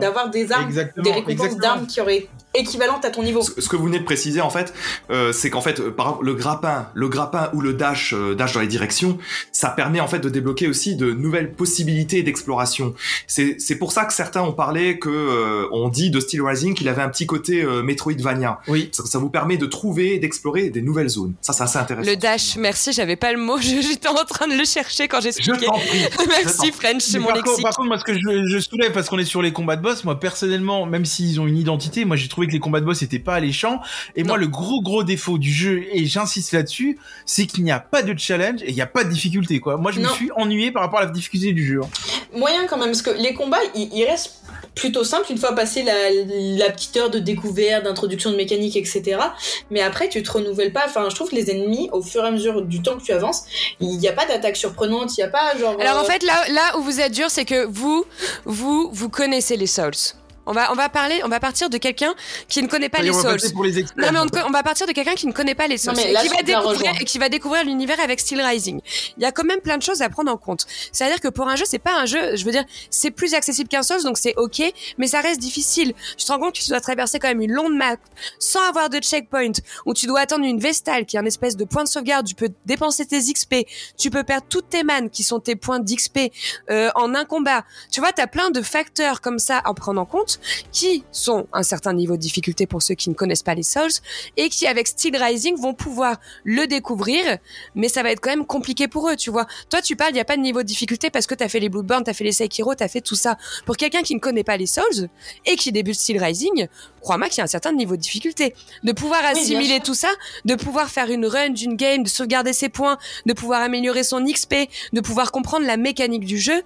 [0.00, 1.02] d'avoir des armes, Exactement.
[1.04, 3.42] des récompenses d'armes qui auraient équivalentes à ton niveau.
[3.42, 4.72] Ce ce que vous venez de préciser en fait,
[5.10, 8.34] euh, c'est qu'en fait, euh, par exemple, le grappin, le grappin ou le dash, euh,
[8.34, 9.18] dash dans les directions,
[9.52, 12.94] ça permet en fait de débloquer aussi de nouvelles possibilités d'exploration.
[13.26, 16.74] C'est c'est pour ça que certains ont parlé que euh, on dit de Steel Rising
[16.74, 18.60] qu'il avait un petit côté euh, Metroidvania.
[18.68, 18.88] Oui.
[18.92, 21.34] Ça, ça vous permet de trouver et d'explorer des nouvelles zones.
[21.40, 22.08] Ça, c'est assez intéressant.
[22.10, 25.18] Le dash, merci, j'avais pas le mot, je- j'étais en train de le chercher quand
[25.18, 25.66] Je j'expliquais.
[25.66, 26.06] t'en prie.
[26.28, 27.62] Merci Je French, c'est mon par, contre, lexique.
[27.64, 29.82] par contre, moi, ce que je, je soulève, parce qu'on est sur les combats de
[29.82, 32.84] boss, moi, personnellement, même s'ils ont une identité, moi, j'ai trouvé que les combats de
[32.84, 33.80] boss étaient pas alléchants.
[34.16, 37.80] Et moi, le gros, gros défaut du jeu, et j'insiste là-dessus, c'est qu'il n'y a
[37.80, 39.76] pas de challenge et il n'y a pas de difficulté, quoi.
[39.76, 41.80] Moi, je me suis ennuyé par rapport à la difficulté du jeu.
[41.82, 41.88] hein.
[42.34, 44.42] Moyen quand même parce que les combats, ils, restent
[44.74, 45.92] plutôt simples une fois passé la,
[46.64, 49.18] la petite heure de découverte, d'introduction de mécanique, etc.
[49.70, 50.84] Mais après, tu te renouvelles pas.
[50.86, 53.12] Enfin, je trouve que les ennemis, au fur et à mesure du temps que tu
[53.12, 53.44] avances,
[53.80, 55.76] il n'y a pas d'attaque surprenante, il n'y a pas genre.
[55.80, 58.04] Alors en euh, fait, là, là où vous êtes dur, c'est que vous,
[58.44, 59.92] vous, vous connaissez les Souls.
[60.46, 62.14] On va, on va parler, on va partir de quelqu'un
[62.48, 63.36] qui ne connaît pas les Souls.
[63.64, 64.12] les experts.
[64.12, 66.22] Non mais on, va partir de quelqu'un qui ne connaît pas les Souls et, là,
[66.22, 68.80] qui va découvrir, et qui va découvrir l'univers avec Steel Rising.
[69.16, 70.66] Il y a quand même plein de choses à prendre en compte.
[70.90, 73.68] C'est-à-dire que pour un jeu, c'est pas un jeu, je veux dire, c'est plus accessible
[73.68, 74.62] qu'un Souls, donc c'est ok,
[74.98, 75.94] mais ça reste difficile.
[76.16, 77.96] Tu te rends compte que tu dois traverser quand même une longue map
[78.38, 79.52] sans avoir de checkpoint,
[79.86, 82.34] où tu dois attendre une Vestale qui est un espèce de point de sauvegarde, tu
[82.34, 83.66] peux dépenser tes XP,
[83.96, 86.32] tu peux perdre toutes tes manes qui sont tes points d'XP
[86.70, 87.64] euh, en un combat.
[87.90, 90.31] Tu vois, t'as plein de facteurs comme ça à prendre en compte
[90.70, 93.90] qui sont un certain niveau de difficulté pour ceux qui ne connaissent pas les Souls
[94.36, 97.38] et qui avec Steel Rising vont pouvoir le découvrir
[97.74, 99.46] mais ça va être quand même compliqué pour eux tu vois.
[99.70, 101.60] Toi tu parles il y a pas de niveau de difficulté parce que t'as fait
[101.60, 103.36] les Bloodborne t'as fait les Sekiro t'as fait tout ça.
[103.66, 105.08] Pour quelqu'un qui ne connaît pas les Souls
[105.46, 106.68] et qui débute Steel Rising
[107.00, 108.54] crois-moi qu'il y a un certain niveau de difficulté.
[108.82, 110.10] De pouvoir assimiler tout ça
[110.44, 114.24] de pouvoir faire une run d'une game de sauvegarder ses points de pouvoir améliorer son
[114.24, 114.54] XP
[114.92, 116.62] de pouvoir comprendre la mécanique du jeu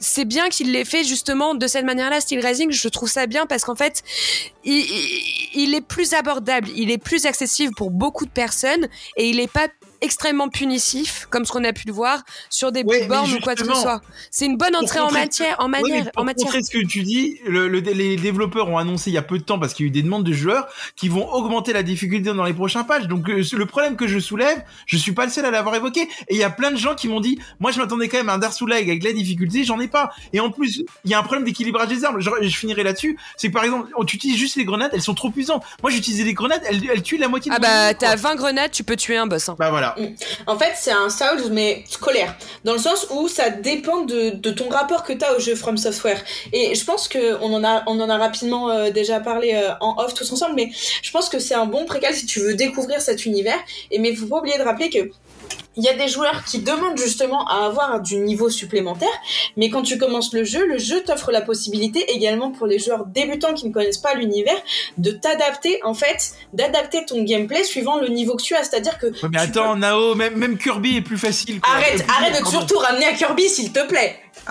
[0.00, 2.70] c'est bien qu'il l'ait fait justement de cette manière-là, Steel Rising.
[2.72, 4.02] Je trouve ça bien parce qu'en fait,
[4.64, 4.84] il,
[5.54, 9.50] il- est plus abordable, il est plus accessible pour beaucoup de personnes et il est
[9.52, 9.68] pas
[10.00, 13.54] extrêmement punitif comme ce qu'on a pu le voir sur des Ouais, Bloodborne ou quoi
[13.54, 14.00] que ce soit.
[14.30, 16.46] C'est une bonne entrée en matière, en Ouais, manière, pour en matière.
[16.46, 19.38] contrer ce que tu dis, le, le- les développeurs ont annoncé il y a peu
[19.38, 21.82] de temps parce qu'il y a eu des demandes de joueurs qui vont augmenter la
[21.82, 23.06] difficulté dans les prochains patchs.
[23.06, 26.02] Donc euh, le problème que je soulève, je suis pas le seul à l'avoir évoqué.
[26.28, 28.28] Et il y a plein de gens qui m'ont dit, moi je m'attendais quand même
[28.28, 30.10] à un Dark Souls avec la difficulté, j'en ai pas.
[30.32, 32.20] Et en plus, il y a un problème d'équilibrage des armes.
[32.20, 33.18] Je, je finirai là-dessus.
[33.36, 35.62] C'est que par exemple, tu utilises juste les grenades, elles sont trop puissantes.
[35.82, 38.70] Moi j'utilisais des grenades, elles, elles tuent la moitié de Ah bah t'as 20 grenades,
[38.70, 39.48] tu peux tuer un boss.
[39.48, 39.56] hein.
[39.58, 39.89] Bah voilà.
[40.46, 42.36] En fait, c'est un Souls, mais scolaire.
[42.64, 45.76] Dans le sens où ça dépend de, ton rapport que tu as au jeu From
[45.76, 46.22] Software.
[46.52, 50.14] Et je pense qu'on en on en a rapidement euh, déjà parlé euh, en off
[50.14, 50.70] tous ensemble, mais
[51.02, 53.58] je pense que c'est un bon précal si tu veux découvrir cet univers.
[53.90, 55.10] Et mais faut pas oublier de rappeler que
[55.76, 59.08] il y a des joueurs qui demandent justement à avoir du niveau supplémentaire,
[59.56, 63.06] mais quand tu commences le jeu, le jeu t'offre la possibilité également pour les joueurs
[63.06, 64.56] débutants qui ne connaissent pas l'univers
[64.98, 68.64] de t'adapter, en fait, d'adapter ton gameplay suivant le niveau que tu as.
[68.64, 69.06] C'est-à-dire que.
[69.32, 71.60] mais attends, Nao, même, même Kirby est plus facile.
[71.62, 74.16] Arrête, arrête de surtout ramener à Kirby, s'il te plaît.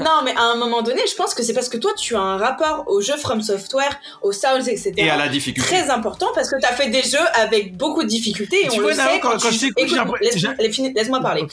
[0.00, 2.20] non, mais à un moment donné, je pense que c'est parce que toi, tu as
[2.20, 4.92] un rapport au jeu From Software, aux Souls, etc.
[4.96, 5.68] Et à la difficulté.
[5.68, 8.78] Très important parce que tu as fait des jeux avec beaucoup de difficultés et Tu
[8.78, 9.20] on vois, le Nao, sait.
[9.20, 9.96] quand- quand tu- je t'écoute, écoute,
[10.38, 11.44] laisse-moi- parler.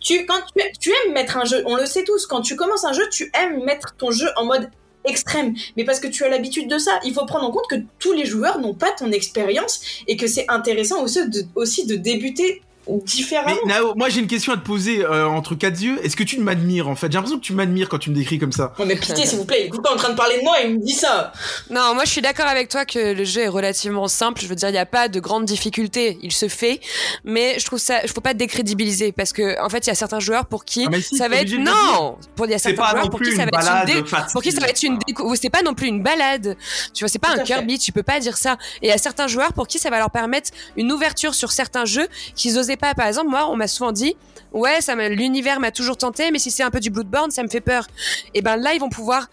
[0.00, 2.84] Tu, quand tu, tu aimes mettre un jeu, on le sait tous, quand tu commences
[2.84, 4.68] un jeu, tu aimes mettre ton jeu en mode
[5.04, 7.00] extrême, mais parce que tu as l'habitude de ça.
[7.04, 10.26] Il faut prendre en compte que tous les joueurs n'ont pas ton expérience et que
[10.26, 13.56] c'est intéressant aussi de, aussi de débuter différemment.
[13.66, 15.98] Mais Nao, moi j'ai une question à te poser euh, entre quatre yeux.
[16.04, 17.06] Est-ce que tu m'admires en fait?
[17.06, 18.72] J'ai l'impression que tu m'admires quand tu me décris comme ça.
[18.78, 20.60] Ouais, mais pitié, s'il vous plaît, il est pas en train de parler de moi
[20.62, 21.32] et il me dit ça.
[21.70, 24.40] Non, moi je suis d'accord avec toi que le jeu est relativement simple.
[24.40, 26.18] Je veux dire, il n'y a pas de grandes difficultés.
[26.22, 26.80] Il se fait,
[27.24, 29.94] mais je trouve ça, je faut pas décrédibiliser parce que en fait, il y a
[29.94, 32.16] certains joueurs pour qui Ah, si, ça va être non.
[32.34, 33.86] Pour il y a certains pas joueurs non pour qui ça va être une balade
[33.86, 34.02] dé-
[34.32, 36.56] pour qui ça va être une décou- c'est pas non plus une balade.
[36.94, 37.44] Tu vois, c'est pas Tout un.
[37.44, 38.56] Kirby, tu peux pas dire ça.
[38.82, 41.52] Et il y a certains joueurs pour qui ça va leur permettre une ouverture sur
[41.52, 42.94] certains jeux qu'ils osaient pas.
[42.94, 44.16] Par exemple, moi, on m'a souvent dit,
[44.52, 44.78] ouais,
[45.10, 47.86] l'univers m'a toujours tenté, mais si c'est un peu du Bloodborne, ça me fait peur.
[48.34, 49.28] Et ben là, ils vont pouvoir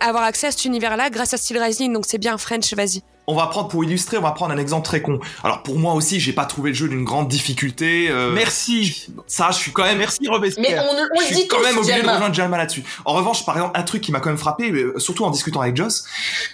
[0.00, 3.02] avoir accès à cet univers-là grâce à Steel Rising, donc c'est bien French, vas-y.
[3.26, 5.18] On va prendre pour illustrer, on va prendre un exemple très con.
[5.42, 8.08] Alors pour moi aussi, j'ai pas trouvé le jeu d'une grande difficulté.
[8.10, 9.08] euh, Merci.
[9.26, 9.98] Ça, je suis quand même.
[9.98, 10.84] Merci Mais Robespierre.
[10.88, 12.84] on, on je le suis dit quand même obligé de rejoindre Jalma là-dessus.
[13.04, 15.60] En revanche, par exemple, un truc qui m'a quand même frappé, euh, surtout en discutant
[15.60, 16.04] avec Joss,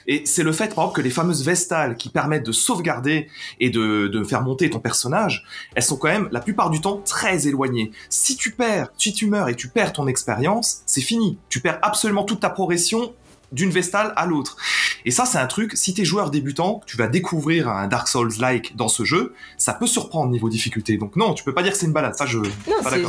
[0.06, 3.28] et c'est le fait, par exemple, que les fameuses vestales qui permettent de sauvegarder
[3.60, 5.44] et de, de faire monter ton personnage,
[5.74, 7.92] elles sont quand même, la plupart du temps, très éloignées.
[8.08, 11.38] Si tu perds, si tu meurs et tu perds ton expérience, c'est fini.
[11.48, 13.12] Tu perds absolument toute ta progression
[13.52, 14.56] d'une vestale à l'autre.
[15.04, 18.76] Et ça, c'est un truc, si t'es joueur débutant, tu vas découvrir un Dark Souls-like
[18.76, 20.96] dans ce jeu, ça peut surprendre niveau difficulté.
[20.96, 22.38] Donc non, tu peux pas dire que c'est une balade, ça je...
[22.38, 22.46] Non,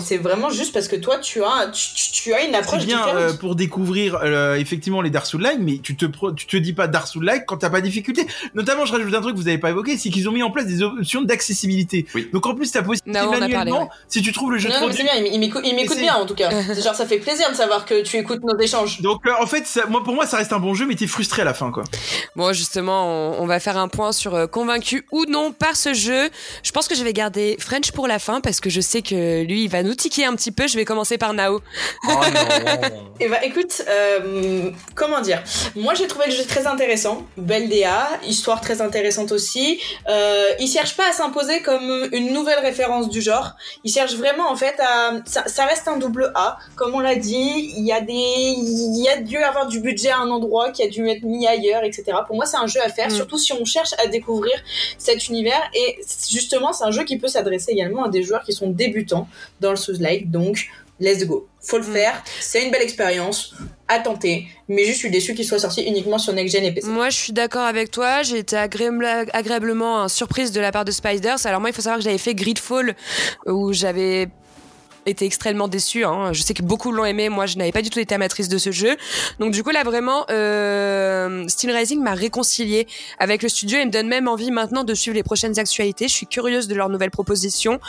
[0.03, 2.97] c'est- vraiment juste parce que toi, tu as, tu, tu- tu as une approche bien
[2.97, 3.15] différente.
[3.19, 6.87] euh, pour découvrir euh, effectivement les Dark Souls-like, mais tu te tu te dis pas
[6.87, 8.25] Dark Souls-like quand t'as pas de difficulté.
[8.55, 10.51] Notamment, je rajoute un truc que vous avez pas évoqué, c'est qu'ils ont mis en
[10.51, 12.05] place des options d'accessibilité.
[12.15, 12.29] Oui.
[12.33, 13.89] Donc en plus, t'as possibilité Non, on a parlé, manuellement, ouais.
[14.07, 15.11] si tu trouves le jeu Non, trop non, mais c'est dur.
[15.13, 15.39] bien, il,
[15.75, 16.49] m'écoute, bien en tout cas.
[16.73, 19.01] C'est genre, ça fait plaisir de savoir que tu écoutes nos échanges.
[19.01, 21.05] Donc euh, en fait, ça- moi pour moi, ça reste un bon jeu, mais t'es
[21.05, 21.83] frustré à la fin, quoi.
[22.35, 25.93] Bon, justement, on, on va faire un point sur euh, convaincu ou non par ce
[25.93, 26.31] jeu.
[26.63, 29.43] Je pense que je vais garder French pour la fin parce que je sais que
[29.43, 30.65] lui, il va nous tiquer un petit peu.
[30.65, 31.61] Je vais commencer par Nao.
[32.07, 35.43] Oh non Et bah écoute, euh, comment dire?
[35.75, 39.79] Moi j'ai trouvé le jeu très intéressant, belle DA, histoire très intéressante aussi.
[40.09, 43.51] Euh, il cherche pas à s'imposer comme une nouvelle référence du genre.
[43.83, 47.15] Il cherche vraiment en fait à, ça, ça reste un double A, comme on l'a
[47.15, 47.71] dit.
[47.77, 50.81] Il y a des, il y a dû avoir du budget à un endroit qui
[50.83, 52.03] a dû être mis ailleurs, etc.
[52.27, 53.15] Pour moi c'est un jeu à faire, Mm.
[53.21, 54.53] surtout si on cherche à découvrir
[54.97, 55.61] cet univers.
[55.73, 55.97] Et
[56.29, 59.27] justement c'est un jeu qui peut s'adresser également à des joueurs qui sont débutants
[59.61, 60.31] dans le Souls-like.
[60.31, 60.67] Donc
[60.99, 61.47] let's go.
[61.59, 61.93] Faut le Mm.
[61.93, 62.23] faire.
[62.39, 63.53] C'est une belle expérience
[63.87, 64.47] à tenter.
[64.67, 66.87] Mais je suis déçu qu'il soit sorti uniquement sur Next Gen et PC.
[66.87, 68.21] Moi, je suis d'accord avec toi.
[68.23, 71.45] J'ai été agréable- agréablement euh, surprise de la part de Spiders.
[71.45, 72.95] Alors moi, il faut savoir que j'avais fait Gridfall
[73.45, 74.29] où j'avais
[75.05, 76.05] été extrêmement déçue.
[76.05, 76.33] Hein.
[76.33, 77.29] Je sais que beaucoup l'ont aimé.
[77.29, 78.95] Moi, je n'avais pas du tout été amatrice de ce jeu.
[79.39, 82.87] Donc du coup, là, vraiment, euh, Steel Rising m'a réconcilié
[83.19, 86.07] avec le studio et me donne même envie maintenant de suivre les prochaines actualités.
[86.07, 87.79] Je suis curieuse de leurs nouvelles propositions.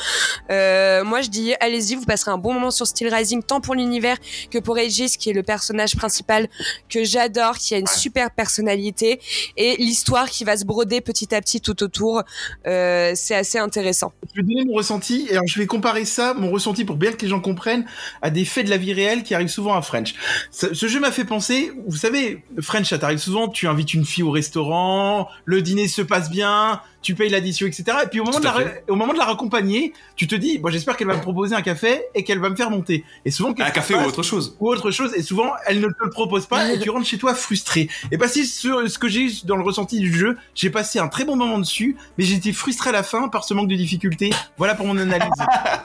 [0.50, 3.74] Euh, moi, je dis, allez-y, vous passerez un bon moment sur Steel Rising, tant pour
[3.74, 4.16] l'univers
[4.50, 6.48] que pour Aegis, qui est le personnage principal
[6.88, 9.20] que j'adore, qui a une super personnalité,
[9.56, 12.22] et l'histoire qui va se broder petit à petit tout autour.
[12.66, 14.12] Euh, c'est assez intéressant.
[14.34, 17.12] Je vais donner mon ressenti, et alors je vais comparer ça, mon ressenti pour bien
[17.12, 17.84] que les gens comprennent,
[18.22, 20.14] à des faits de la vie réelle qui arrivent souvent à French.
[20.50, 24.04] Ce, ce jeu m'a fait penser, vous savez, French, ça t'arrive souvent, tu invites une
[24.04, 27.84] fille au restaurant, le dîner se passe bien, tu payes l'addition, etc.
[28.02, 28.84] Et puis au moment, de la, fait.
[28.88, 31.62] au moment de la raccompagner, tu te dis, bon, j'espère qu'elle va me proposer un
[31.62, 33.04] café et qu'elle va me faire monter.
[33.24, 34.56] Et souvent, Un café ou autre chose.
[34.58, 37.18] ou autre chose, et souvent elle ne te le propose pas, et tu rentres chez
[37.18, 37.88] toi frustré.
[38.10, 40.98] Et bah c'est ce, ce que j'ai eu dans le ressenti du jeu, j'ai passé
[40.98, 43.68] un très bon moment dessus, mais j'ai été frustré à la fin par ce manque
[43.68, 44.30] de difficulté.
[44.56, 45.28] Voilà pour mon analyse.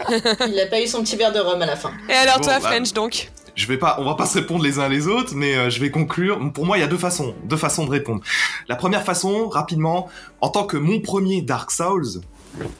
[0.48, 1.92] Il a pas eu son petit verre de rhum à la fin.
[2.10, 3.30] Et alors Bon, toi, bah, French, donc?
[3.60, 5.82] Je vais pas, on va pas se répondre les uns les autres, mais euh, je
[5.82, 6.40] vais conclure.
[6.54, 8.22] Pour moi, il y a deux façons, deux façons de répondre.
[8.70, 10.08] La première façon, rapidement,
[10.40, 12.22] en tant que mon premier Dark Souls,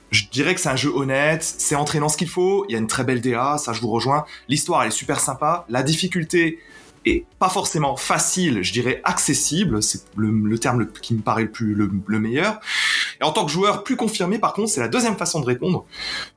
[0.10, 2.80] je dirais que c'est un jeu honnête, c'est entraînant ce qu'il faut, il y a
[2.80, 4.24] une très belle DA, ça je vous rejoins.
[4.48, 6.60] L'histoire elle est super sympa, la difficulté
[7.40, 11.90] pas forcément facile, je dirais accessible, c'est le, terme qui me paraît le plus le,
[12.08, 12.60] le meilleur.
[13.22, 15.86] Et en tant que joueur plus confirmé, par contre, c'est la deuxième façon de répondre.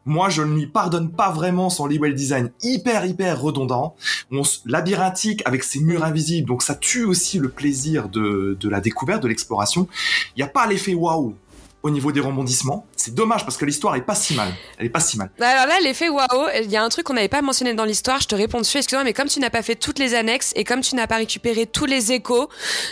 [0.05, 3.95] Moi, je ne lui pardonne pas vraiment son level design hyper hyper redondant,
[4.31, 8.81] on labyrinthique avec ses murs invisibles, donc ça tue aussi le plaisir de, de la
[8.81, 9.89] découverte, de l'exploration.
[10.37, 11.35] Il n'y a pas l'effet waouh
[11.83, 14.53] au niveau des rebondissements, c'est dommage parce que l'histoire est pas si mal.
[14.79, 15.31] Elle est pas si mal.
[15.39, 17.85] Bah, alors là, l'effet waouh, il y a un truc qu'on n'avait pas mentionné dans
[17.85, 20.53] l'histoire, je te réponds dessus, excuse-moi, mais comme tu n'as pas fait toutes les annexes
[20.57, 22.49] et comme tu n'as pas récupéré tous les échos,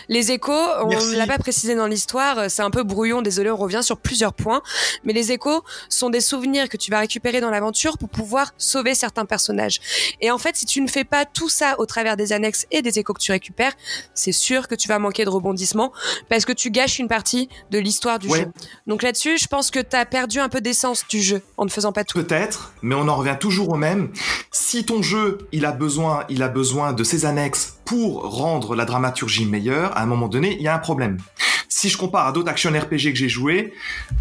[0.09, 3.57] les échos, on ne l'a pas précisé dans l'histoire, c'est un peu brouillon, désolé, on
[3.57, 4.63] revient sur plusieurs points,
[5.05, 8.95] mais les échos sont des souvenirs que tu vas récupérer dans l'aventure pour pouvoir sauver
[8.95, 9.81] certains personnages.
[10.21, 12.83] Et en fait, si tu ne fais pas tout ça au travers des annexes et
[12.83, 13.73] des échos que tu récupères,
[14.15, 15.93] c'est sûr que tu vas manquer de rebondissement
[16.29, 18.41] parce que tu gâches une partie de l'histoire du Ouais.
[18.41, 18.47] jeu.
[18.87, 21.71] Donc là-dessus, je pense que tu as perdu un peu d'essence du jeu en ne
[21.71, 22.19] faisant pas tout.
[22.19, 24.11] Peut-être, mais on en revient toujours au même.
[24.51, 28.85] Si ton jeu, il a besoin, il a besoin de ses annexes pour rendre la
[28.85, 31.17] dramaturgie meilleure, à un moment donné, il y a un problème.
[31.69, 33.73] Si je compare à d'autres action RPG que j'ai joué,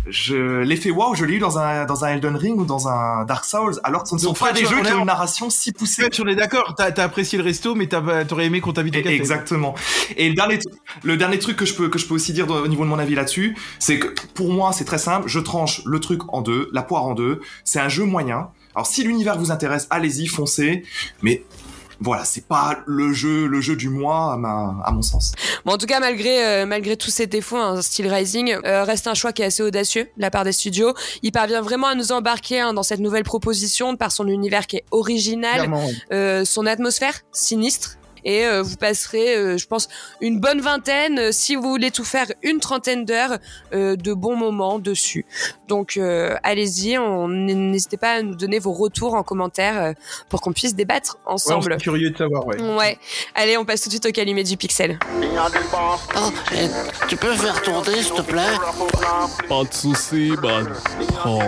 [0.07, 3.25] je, l'effet wow, je l'ai eu dans un, dans un Elden Ring ou dans un
[3.25, 5.71] Dark Souls, alors que ce ne sont pas des jeux qui ont une narration si
[5.71, 6.01] poussée.
[6.01, 9.13] Fred, on est d'accord, t'as apprécié le resto, mais t'aurais aimé qu'on t'invite au café.
[9.13, 9.75] Exactement.
[10.17, 10.57] Et le dernier,
[11.03, 12.97] le dernier truc que je peux que je peux aussi dire au niveau de mon
[12.97, 15.27] avis là-dessus, c'est que pour moi c'est très simple.
[15.27, 17.39] Je tranche le truc en deux, la poire en deux.
[17.65, 18.49] C'est un jeu moyen.
[18.73, 20.83] Alors si l'univers vous intéresse, allez-y, foncez.
[21.21, 21.43] Mais
[22.01, 25.33] voilà, c'est pas le jeu le jeu du mois à, ma, à mon sens.
[25.65, 29.07] Bon, en tout cas, malgré, euh, malgré tous ces défauts, un style Rising euh, reste
[29.07, 30.93] un choix qui est assez audacieux de la part des studios.
[31.23, 34.77] Il parvient vraiment à nous embarquer hein, dans cette nouvelle proposition par son univers qui
[34.77, 35.71] est original,
[36.11, 37.98] euh, son atmosphère sinistre.
[38.25, 39.87] Et euh, vous passerez, euh, je pense,
[40.21, 43.37] une bonne vingtaine, euh, si vous voulez tout faire, une trentaine d'heures
[43.73, 45.25] euh, de bons moments dessus.
[45.67, 49.93] Donc euh, allez-y, on- n'hésitez pas à nous donner vos retours en commentaire euh,
[50.29, 51.77] pour qu'on puisse débattre Ouais, on ensemble.
[51.77, 52.59] curieux de savoir, ouais.
[52.61, 52.97] Ouais.
[53.35, 54.99] Allez, on passe tout de suite au calumet du pixel.
[55.11, 56.67] Oh, eh,
[57.07, 58.41] tu peux faire tourner, s'il te plaît?
[59.47, 60.67] Pas de soucis, man.
[61.25, 61.39] Oh.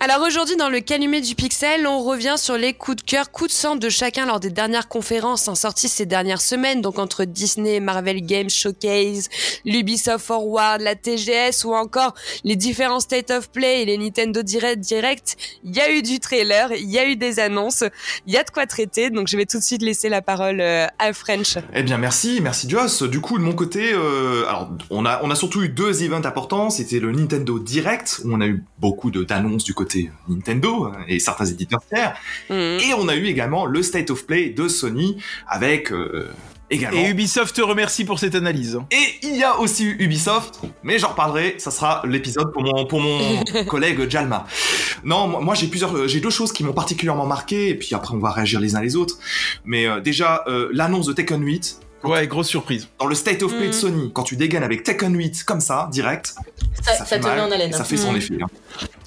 [0.00, 3.50] Alors aujourd'hui dans le calumet du pixel, on revient sur les coups de cœur, coups
[3.50, 7.24] de sang de chacun lors des dernières conférences hein, sorties ces dernières semaines, donc entre
[7.24, 9.28] Disney, Marvel Games Showcase,
[9.64, 14.78] l'Ubisoft Forward, la TGS ou encore les différents State of Play et les Nintendo Direct
[14.78, 15.36] Direct.
[15.64, 17.82] Il y a eu du trailer, il y a eu des annonces,
[18.28, 20.60] il y a de quoi traiter, donc je vais tout de suite laisser la parole
[20.60, 21.56] euh, à French.
[21.74, 23.02] Eh bien merci, merci Joss.
[23.02, 26.24] Du coup de mon côté, euh, alors on a on a surtout eu deux events
[26.24, 26.70] importants.
[26.70, 29.87] C'était le Nintendo Direct où on a eu beaucoup d'annonces du côté
[30.28, 32.16] Nintendo euh, et certains éditeurs tiers.
[32.50, 32.56] Mhm.
[32.56, 35.16] Et on a eu également le State of Play de Sony
[35.48, 36.30] avec euh,
[36.70, 37.00] également.
[37.00, 38.78] Et Ubisoft te remercie pour cette analyse.
[38.90, 42.86] Et il y a aussi eu Ubisoft, mais j'en reparlerai, ça sera l'épisode pour mon,
[42.86, 44.46] pour mon collègue Jalma.
[45.04, 47.94] Non, moi moi, j'ai plusieurs, euh, j'ai deux choses qui m'ont particulièrement marqué, et puis
[47.94, 49.18] après on va réagir les uns les autres.
[49.64, 52.88] Mais euh, déjà, euh, l'annonce de Tekken 8, Ouais, grosse surprise.
[53.00, 53.72] dans le State of Play de Mhm.
[53.72, 56.34] Sony, quand tu dégaines avec Tekken 8 comme ça, direct,
[56.82, 57.72] Ça, ça, fait te met mal, en haleine.
[57.72, 58.18] ça fait son Mhm.
[58.18, 58.34] effet.
[58.42, 58.46] hein.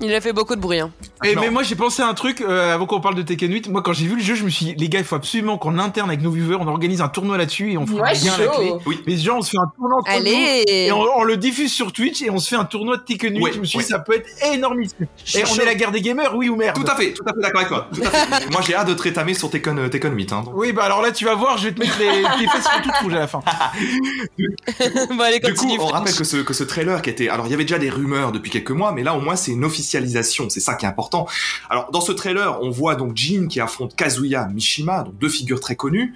[0.02, 0.80] Il a fait beaucoup de bruit.
[0.80, 0.92] hein.
[1.24, 1.42] Et, Non.
[1.42, 3.70] mais moi j'ai pensé à un truc euh, avant qu'on parle de Tekken 8.
[3.70, 5.58] Moi quand j'ai vu le jeu, je me suis dit les gars, il faut absolument
[5.58, 8.36] qu'on interne avec nos viewers, on organise un tournoi là-dessus et on fera Ouais, bien
[8.38, 8.70] la clé.
[8.70, 8.82] chaud.
[9.08, 11.72] Mais genre on se fait un tournoi entre nous, Allez et on, on le diffuse
[11.72, 13.42] sur Twitch et on se fait un tournoi de Tekken 8.
[13.44, 13.84] Ouais, je me suis ouais.
[13.84, 15.08] dit ça peut être énormissime.
[15.36, 16.76] Et on est la guerre des gamers, oui ou merde?
[16.76, 17.88] Tout à fait, tout à fait d'accord avec toi.
[17.94, 18.50] Tout à fait.
[18.52, 20.34] moi j'ai hâte de te rétamer sur Tekken, euh, Tekken 8.
[20.34, 20.56] Hein, donc.
[20.58, 22.90] Oui, bah alors là tu vas voir, je vais te mettre les, tes fesses sont
[22.90, 23.40] toutes rouges à la fin.
[25.10, 27.52] bon allez, Du coup, on rappelle que ce, que ce trailer qui était, alors il
[27.52, 30.50] y avait déjà des rumeurs depuis quelques mois, mais là au moins c'est une officialisation,
[30.50, 31.28] c'est ça qui est important.
[31.70, 35.60] Alors dans ce trailer, on voit donc Jin qui affronte Kazuya Mishima, donc deux figures
[35.60, 36.16] très connues.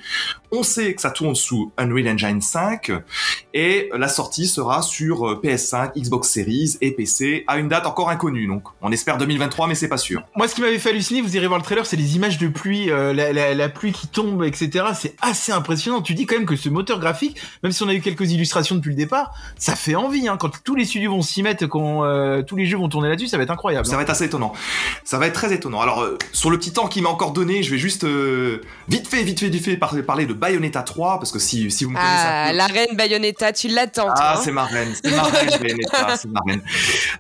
[0.57, 2.91] On sait que ça tourne sous Unreal Engine 5
[3.53, 8.09] et la sortie sera sur euh, PS5, Xbox Series et PC à une date encore
[8.09, 8.47] inconnue.
[8.47, 10.21] Donc on espère 2023, mais c'est pas sûr.
[10.35, 12.47] Moi, ce qui m'avait fait halluciner, vous irez voir le trailer, c'est les images de
[12.47, 14.85] pluie, euh, la, la- la pluie qui tombe, etc.
[14.97, 16.01] C'est assez impressionnant.
[16.01, 18.75] Tu dis quand même que ce moteur graphique, même si on a eu quelques illustrations
[18.75, 20.27] depuis le départ, ça fait envie.
[20.29, 20.37] Hein.
[20.37, 23.27] Quand tous les studios vont s'y mettre, quand euh, tous les jeux vont tourner là-dessus,
[23.27, 23.85] ça va être incroyable.
[23.87, 24.53] Ça va être assez étonnant.
[25.03, 25.81] Ça va être très étonnant.
[25.81, 28.05] Alors, euh, sur le petit temps qu'il m'a encore donné, je vais juste
[28.87, 31.85] vite fait, vite fait, vite fait par- parler de Bayonetta 3, parce que si, si
[31.85, 32.57] vous me connaissez Ah, peu...
[32.57, 34.09] la reine Bayonetta, tu l'attends.
[34.15, 36.61] Ah, hein c'est ma reine, c'est ma reine, Bayonetta, c'est ma reine.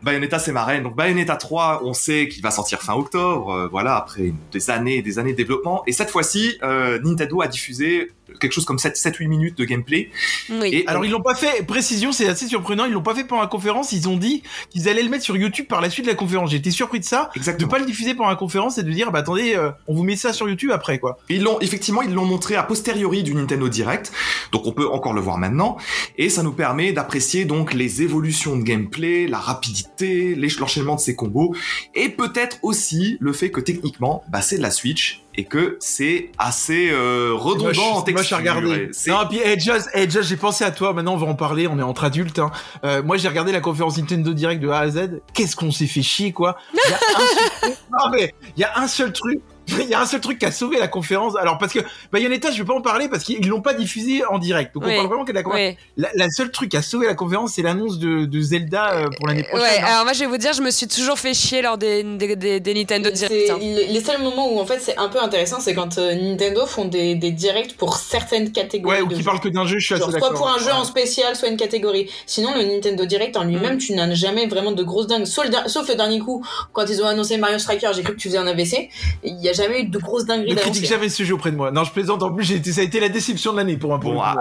[0.03, 0.83] Bayonetta, c'est ma reine.
[0.83, 4.97] Donc, Bayonetta 3, on sait qu'il va sortir fin octobre, euh, voilà, après des années
[4.97, 5.81] et des années de développement.
[5.87, 10.09] Et cette fois-ci, euh, Nintendo a diffusé quelque chose comme 7-8 minutes de gameplay.
[10.49, 10.69] Oui.
[10.73, 13.41] Et Alors ils l'ont pas fait, précision, c'est assez surprenant, ils l'ont pas fait pendant
[13.41, 16.09] la conférence, ils ont dit qu'ils allaient le mettre sur YouTube par la suite de
[16.11, 16.51] la conférence.
[16.51, 17.69] J'étais surpris de ça, de Exactement.
[17.69, 20.15] pas le diffuser pendant la conférence et de dire bah attendez, euh, on vous met
[20.15, 21.17] ça sur YouTube après quoi.
[21.29, 24.11] Ils l'ont effectivement, ils l'ont montré a posteriori du Nintendo Direct,
[24.51, 25.77] donc on peut encore le voir maintenant,
[26.17, 30.99] et ça nous permet d'apprécier donc les évolutions de gameplay, la rapidité, les- l'enchaînement de
[31.01, 31.55] ces combos,
[31.95, 36.31] et peut-être aussi le fait que techniquement, bah, c'est de la Switch et que c'est
[36.37, 38.37] assez euh, redondant en Moi, je texture.
[38.37, 38.67] regardé.
[38.67, 38.89] ouais.
[38.93, 40.93] C'est- Non, puis hey, Joss, hey, Joss, j'ai pensé à toi.
[40.93, 41.67] Maintenant, on va en parler.
[41.67, 42.39] On est entre adultes.
[42.39, 42.51] Hein.
[42.83, 45.21] Euh, moi, j'ai regardé la conférence Nintendo Direct de A à Z.
[45.33, 46.57] Qu'est-ce qu'on s'est fait chier, quoi?
[46.73, 47.77] Il y a un seul truc.
[47.91, 49.41] Non, mais il y a un seul truc.
[49.79, 51.35] il y a un seul truc qui a sauvé la conférence.
[51.35, 51.79] Alors parce que
[52.11, 54.73] Bayonetta, je vais pas en parler parce qu'ils l'ont pas diffusé en direct.
[54.73, 54.91] Donc Oui.
[54.93, 55.71] on parle vraiment que de la conférence.
[55.71, 55.77] Oui.
[55.97, 59.05] La, la seule truc qui a sauvé la conférence, c'est l'annonce de, de Zelda euh,
[59.17, 59.61] pour l'année prochaine.
[59.67, 59.85] Ouais, hein.
[59.87, 62.35] alors moi je vais vous dire, je me suis toujours fait chier lors des, des,
[62.35, 63.49] des, des Nintendo Direct.
[63.51, 63.57] hein.
[63.59, 66.65] Les les seuls moments où en fait c'est un peu intéressant, c'est quand euh, Nintendo
[66.65, 68.97] font des, des directs pour certaines catégories.
[68.97, 69.23] Ouais, ou qui jeux.
[69.23, 70.71] parle que d'un jeu, je suis Genre, assez soit pour un jeu Ouais.
[70.71, 72.09] en spécial, soit une catégorie.
[72.25, 73.79] Sinon, le Nintendo Direct en lui-même, Mm.
[73.79, 75.25] tu n'as jamais vraiment de grosses dingues.
[75.25, 78.27] Sauf sauf le dernier coup, quand ils ont annoncé Mario Striker, j'ai cru que tu
[78.27, 78.89] faisais un AVC.
[79.23, 81.55] Il n'y a jamais eu de grosses dingueries Ne critique jamais ce jeu auprès de
[81.57, 81.71] moi.
[81.71, 82.21] Non, je plaisante.
[82.23, 83.97] En plus, ça a été la déception de l'année pour un.
[83.97, 84.35] Bon, ah,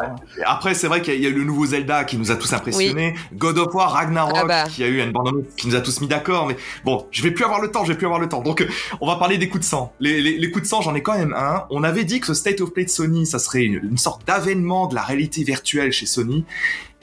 [0.44, 2.30] Après, c'est vrai qu'il y a- il y a eu le nouveau Zelda qui nous
[2.30, 3.14] a tous impressionnés.
[3.34, 4.64] God of War, Ragnarok, Ah bah.
[4.68, 6.46] qui a eu une bande qui nous a tous mis d'accord.
[6.46, 8.42] Mais bon, je vais plus avoir le temps, je vais plus avoir le temps.
[8.42, 8.68] Donc, euh,
[9.00, 9.92] on va parler des coups de sang.
[10.00, 11.64] Les, les, les coups de sang, j'en ai quand même un.
[11.70, 14.26] On avait dit que ce State of Play de Sony, ça serait une, une sorte
[14.26, 16.44] d'avènement de la réalité virtuelle chez Sony.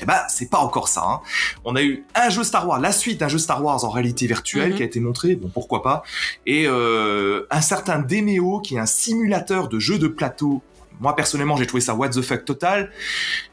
[0.02, 1.04] Eh ben, c'est pas encore ça.
[1.06, 1.20] hein.
[1.64, 4.26] On a eu un jeu Star Wars, la suite d'un jeu Star Wars en réalité
[4.28, 4.76] virtuelle Mhm.
[4.78, 6.04] qui a été montré, bon pourquoi pas,
[6.46, 10.62] et euh, un certain Demeo qui est un simulateur de jeu de plateau.
[11.00, 12.92] Moi personnellement, j'ai trouvé ça what the fuck total.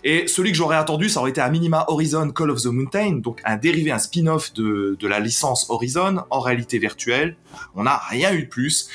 [0.05, 3.13] Et celui que j'aurais attendu, ça aurait été à minima Horizon Call of the Mountain,
[3.23, 7.37] donc un dérivé, un spin-off de, de la licence Horizon en réalité virtuelle.
[7.75, 8.89] On n'a rien eu de plus.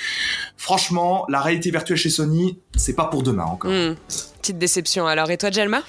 [0.56, 3.72] Franchement, la réalité virtuelle chez Sony, c'est pas pour demain encore.
[3.72, 3.95] Hmm.
[4.43, 5.07] Petite déception.
[5.07, 5.83] Alors, et toi, Jelma?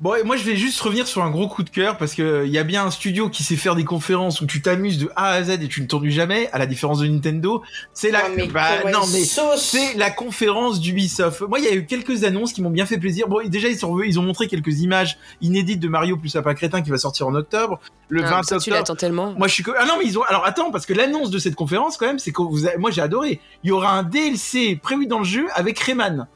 [0.00, 2.44] Bon, et moi, je vais juste revenir sur un gros coup de cœur parce que
[2.46, 5.10] il y a bien un studio qui sait faire des conférences où tu t'amuses de
[5.16, 7.62] A à Z et tu ne t'ennuies jamais, à la différence de Nintendo.
[7.92, 9.20] C'est la, Oh, mais bah, non, mais
[9.58, 11.42] c'est la conférence d'Ubisoft.
[11.42, 13.28] Moi, il y a eu quelques annonces qui m'ont bien fait plaisir.
[13.28, 16.80] Bon, déjà, ils, sont, ils ont montré quelques images inédites de Mario plus Lapin Crétin
[16.80, 17.80] qui va sortir en octobre.
[18.08, 18.76] Le Ah, 20 ça, tu octobre.
[18.78, 19.34] l'attends tellement.
[19.36, 19.72] Moi, je suis que...
[19.76, 20.22] Ah non, mais ils ont...
[20.22, 22.90] Alors, attends, parce que l'annonce de cette conférence, quand même, c'est que vous avez- moi,
[22.90, 23.40] j'ai adoré.
[23.62, 26.26] Il y aura un DLC prévu dans le jeu avec Rayman.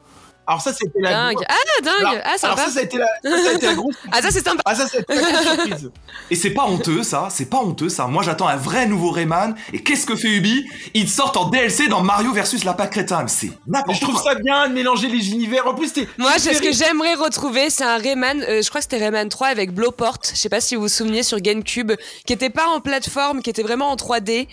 [0.47, 1.11] Alors ça, c'était la...
[1.11, 1.43] Dingue.
[1.47, 1.93] Ah, dingue.
[1.99, 2.65] Alors, ah, alors sympa.
[2.65, 3.95] ça, ça a été la, ça, ça a été la grosse...
[4.11, 4.61] Ah, ça, c'est sympa.
[4.65, 5.91] Ah, ça, c'est la grosse surprise.
[6.29, 8.07] Et c'est pas honteux ça, c'est pas honteux ça.
[8.07, 9.55] Moi j'attends un vrai nouveau Rayman.
[9.73, 10.65] Et qu'est-ce que fait Ubi?
[10.93, 13.23] Ils sortent en DLC dans Mario versus Lapin Crétin.
[13.23, 15.67] Mais c'est n'importe je trouve ça bien de mélanger les univers.
[15.67, 16.07] En plus, t'es...
[16.17, 19.29] Moi, c'est ce que j'aimerais retrouver, c'est un Rayman, euh, je crois que c'était Rayman
[19.29, 21.93] 3 avec Blowport, je sais pas si vous vous souvenez sur GameCube,
[22.25, 24.47] qui était pas en plateforme, qui était vraiment en 3D,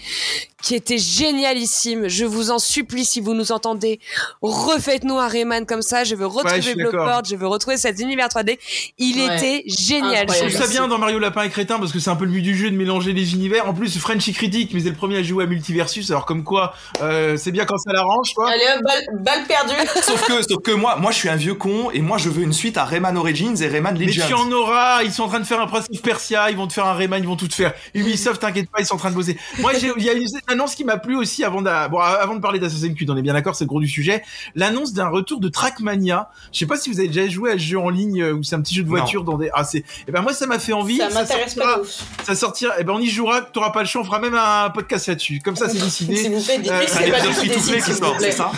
[0.62, 2.08] qui était génialissime.
[2.08, 3.98] Je vous en supplie, si vous nous entendez,
[4.40, 6.74] refaites-nous un Rayman comme ça, je veux retrouver.
[6.74, 8.58] Blowport, je veux retrouver cet univers 3D.
[8.98, 9.36] Il Ouais.
[9.36, 10.26] était génial.
[10.30, 12.30] Je trouve ça bien dans Mario Lapin et Crétin parce que c'est un peu le
[12.32, 13.68] but du jeu de mélanger les univers.
[13.68, 16.10] En plus, Frenchy critique, mais c'est le premier à jouer à Multiversus.
[16.10, 18.50] Alors comme quoi, euh, c'est bien quand ça l'arrange, quoi.
[18.50, 19.88] Allez hop, balle, balle perdue.
[20.02, 22.42] Sauf que, sauf que moi, moi je suis un vieux con et moi je veux
[22.42, 24.42] une suite à Rayman Origins et Rayman Mais tu Legends.
[24.46, 26.72] en auras, ils sont en train de faire un Prince of Persia, ils vont te
[26.72, 27.72] faire un Rayman, ils vont tout te faire.
[27.94, 29.36] Ubisoft, t'inquiète pas, ils sont en train de bosser.
[29.58, 30.14] Moi, j'ai- il y a
[30.53, 33.16] une annonce qui m'a plu aussi avant, d'a- bon, avant de parler d'Assassin's Creed, on
[33.16, 34.22] est bien d'accord, c'est le gros du sujet.
[34.55, 36.28] L'annonce d'un retour de Trackmania.
[36.53, 38.42] Je sais pas si vous avez déjà joué à ce jeu en ligne euh, où
[38.42, 38.96] c'est un petit jeu de Non.
[38.96, 40.98] voiture dans des, ah, c'est, et ben moi, ça m'a fait envie.
[40.98, 42.24] Ça m'intéresse sortira- pas.
[42.24, 44.70] Ça sortira, et ben on y jouera, t'auras pas le choix, on fera même un
[44.70, 45.40] podcast là-dessus.
[45.44, 46.16] Comme ça, c'est décidé.
[46.16, 48.53] S'il vous plaît, dites-lui Euh, C'est un pas free to play qui sort, c'est ça?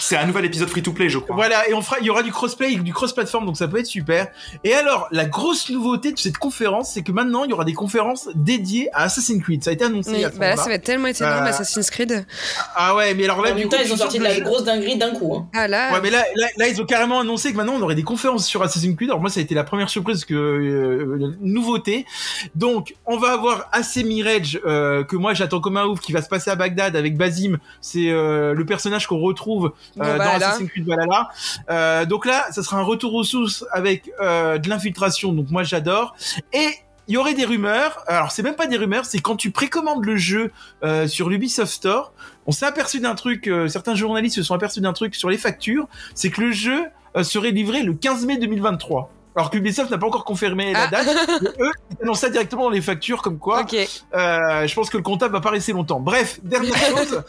[0.00, 1.36] C'est nouvel épisode free to play, je crois.
[1.36, 3.86] Voilà, et on fera, il y aura du crossplay, du cross-platform, donc ça peut être
[3.86, 4.28] super.
[4.64, 7.72] Et alors, la grosse nouveauté de cette conférence, c'est que maintenant, il y aura des
[7.74, 9.62] conférences dédiées à Assassin's Creed.
[9.62, 10.10] Ça a été annoncé.
[10.10, 12.26] Oui, à ce bah là, ça va être tellement été énorme Euh, Assassin's Creed.
[12.74, 14.34] Ah ouais, mais alors là, En du même coup, temps, ils ont sorti de la
[14.34, 15.34] jeu- grosse dinguerie d'un coup.
[15.36, 15.48] hein.
[15.54, 15.92] Ah là.
[15.92, 18.46] Ouais, mais là, là, là, ils ont carrément annoncé que maintenant, on aurait des conférences
[18.46, 19.10] sur Assassin's Creed.
[19.10, 22.06] Alors moi, ça a été la première surprise que euh, nouveauté.
[22.54, 26.22] Donc, on va avoir AC Mirage euh, que moi j'attends comme un ouf, qui va
[26.22, 27.58] se passer à Bagdad avec Basim.
[27.80, 30.48] C'est euh, le personnage qu'on retrouve Bon, euh, bah, dans là.
[30.50, 31.28] Assassin's Creed Valhalla.
[31.70, 35.32] Euh, donc là, ça sera un retour aux sources avec euh, de l'infiltration.
[35.32, 36.14] Donc moi, j'adore.
[36.52, 36.68] Et
[37.08, 38.02] il y aurait des rumeurs.
[38.06, 40.52] Alors c'est même pas des rumeurs, c'est quand tu précommandes le jeu
[40.84, 42.12] euh, sur l'Ubisoft Store.
[42.46, 43.46] On s'est aperçu d'un truc.
[43.48, 45.88] euh, certains journalistes se sont aperçus d'un truc sur les factures.
[46.14, 46.84] C'est que le jeu
[47.16, 49.10] euh, serait livré le 15 mai 2023.
[49.36, 50.86] Alors qu'Ubisoft n'a pas encore confirmé la Ah.
[50.88, 51.08] date.
[51.60, 53.60] eux, ils annoncent ça directement dans les factures, comme quoi.
[53.60, 53.74] Ok.
[53.74, 56.00] Euh, je pense que le comptable va pas rester longtemps.
[56.00, 57.22] Bref, dernière chose.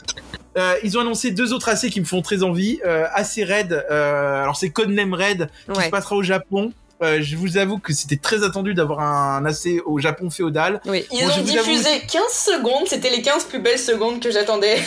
[0.58, 2.80] euh, ils ont annoncé deux autres AC qui me font très envie.
[2.86, 5.86] Euh, AC Red, euh, alors c'est Codename Red, qui Ouais.
[5.86, 6.74] se passera au Japon.
[7.04, 10.80] Euh, je vous avoue que c'était très attendu d'avoir un AC au Japon féodal.
[10.86, 11.06] Oui.
[11.12, 14.30] Ils Bon, ont vous avoue- diffusé 15 secondes, c'était les 15 plus belles secondes que
[14.30, 14.78] j'attendais.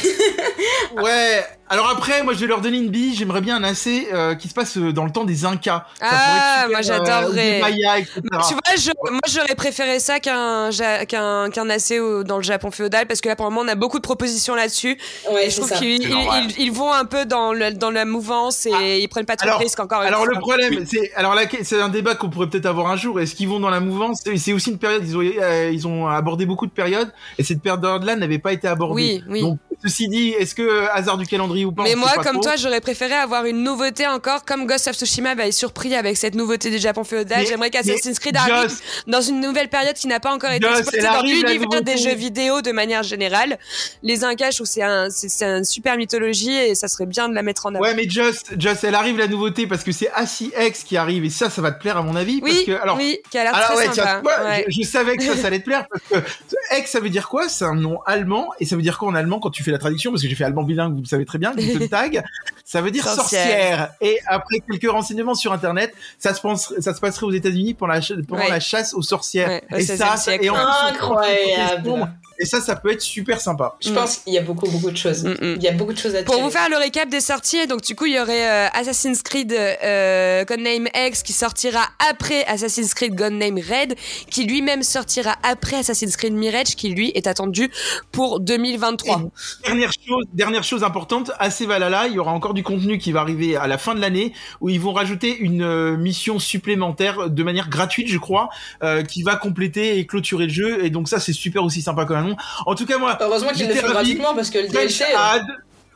[1.03, 1.45] Ouais.
[1.75, 3.15] Alors après, moi je vais leur donner une bille.
[3.17, 5.87] J'aimerais bien un AC euh, qui se passe euh, dans le temps des Incas.
[5.99, 7.61] Ça Ah, pourrait être super, moi, j'adorerais.
[7.61, 8.21] Mayas, etc.
[8.23, 11.95] Tu vois, je- moi j'aurais préféré ça qu'un ja- qu'un qu'un AC
[12.25, 14.55] dans le Japon féodal parce que là pour le moment on a beaucoup de propositions
[14.55, 14.97] là-dessus
[15.33, 16.45] Ouais, et je trouve qu'ils ils, normal.
[16.57, 19.35] ils- ils vont un peu dans le, dans la mouvance et Ah, ils prennent pas
[19.37, 22.31] trop alors- de risques encore Alors le problème, c'est alors là, c'est un débat qu'on
[22.31, 23.21] pourrait peut-être avoir un jour.
[23.21, 24.21] Est-ce qu'ils vont dans la mouvance?
[24.37, 25.03] C'est aussi une période.
[25.05, 28.69] Ils ont euh, ils ont abordé beaucoup de périodes et cette période-là n'avait pas été
[28.69, 28.95] abordée.
[28.95, 29.41] Oui, oui.
[29.41, 31.83] Donc ceci dit, est-ce que euh, hasard du calendrier ou pas.
[31.85, 32.43] Mais moi, comme trop.
[32.43, 36.35] toi, j'aurais préféré avoir une nouveauté encore, comme Ghost of Tsushima m'avait surpris avec cette
[36.35, 37.47] nouveauté du Japon féodal.
[37.47, 38.73] J'aimerais qu'Assassin's Creed arrive
[39.07, 42.63] dans une nouvelle période qui n'a pas encore été exploitée dans l'univers des jeux vidéo
[42.63, 43.59] de manière générale.
[44.03, 47.35] Les Incas, je trouve c'est un, c'est, une super mythologie et ça serait bien de
[47.35, 47.85] la mettre en avant.
[47.85, 51.31] Ouais, mais Just, Just, elle arrive la nouveauté parce que c'est ACX qui arrive et
[51.31, 52.41] ça, ça va te plaire à mon avis.
[52.43, 54.03] oui, parce que, alors, oui, qui a l'air alors très ouais, sympa.
[54.03, 54.65] tiens, tu vois, Ouais.
[54.69, 57.29] je, je savais que ça, ça allait te plaire parce que X, ça veut dire
[57.29, 57.49] quoi?
[57.49, 59.79] C'est un nom allemand et ça veut dire quoi en allemand quand tu fais la
[59.79, 60.11] traduction?
[60.11, 61.44] Parce que j'ai fait allemand bilingue, vous le savez très bien.
[61.53, 62.23] Guten Tag,
[62.65, 63.43] ça veut dire Sorcière.
[63.43, 63.93] sorcière.
[64.01, 67.93] Et après quelques renseignements sur internet, ça se pense, ça se passerait aux États-Unis pendant
[67.93, 68.49] la, ch- pendant Ouais.
[68.51, 69.49] la chasse aux sorcières.
[69.49, 72.09] Ouais, et 16e ça, et en Incroyable.
[72.39, 73.77] Et ça, ça peut être super sympa.
[73.81, 73.95] Je Mm.
[73.95, 75.25] pense qu'il y a beaucoup, beaucoup de choses.
[75.25, 75.55] Mm, mm.
[75.57, 76.31] Il y a beaucoup de choses à dire.
[76.31, 79.23] Pour vous faire le récap des sorties, donc du coup, il y aurait euh, Assassin's
[79.23, 83.95] Creed euh, Codename X qui sortira après Assassin's Creed Codename Red,
[84.31, 87.71] qui lui-même sortira après Assassin's Creed Mirage, qui lui est attendu
[88.13, 89.23] pour 2023.
[89.65, 93.13] Dernière chose, dernière chose importante, à ces Valhalla, il y aura encore du contenu qui
[93.13, 97.31] va arriver à la fin de l'année où ils vont rajouter une euh, mission supplémentaire
[97.31, 98.49] de manière gratuite, je crois,
[98.83, 100.85] euh, qui va compléter et clôturer le jeu.
[100.85, 102.37] Et donc ça, c'est super aussi sympa comme nom.
[102.67, 103.93] En tout cas, moi, Heureusement qu'ils le ravi.
[103.93, 105.05] gratuitement parce que le DLC.
[105.17, 105.43] ad-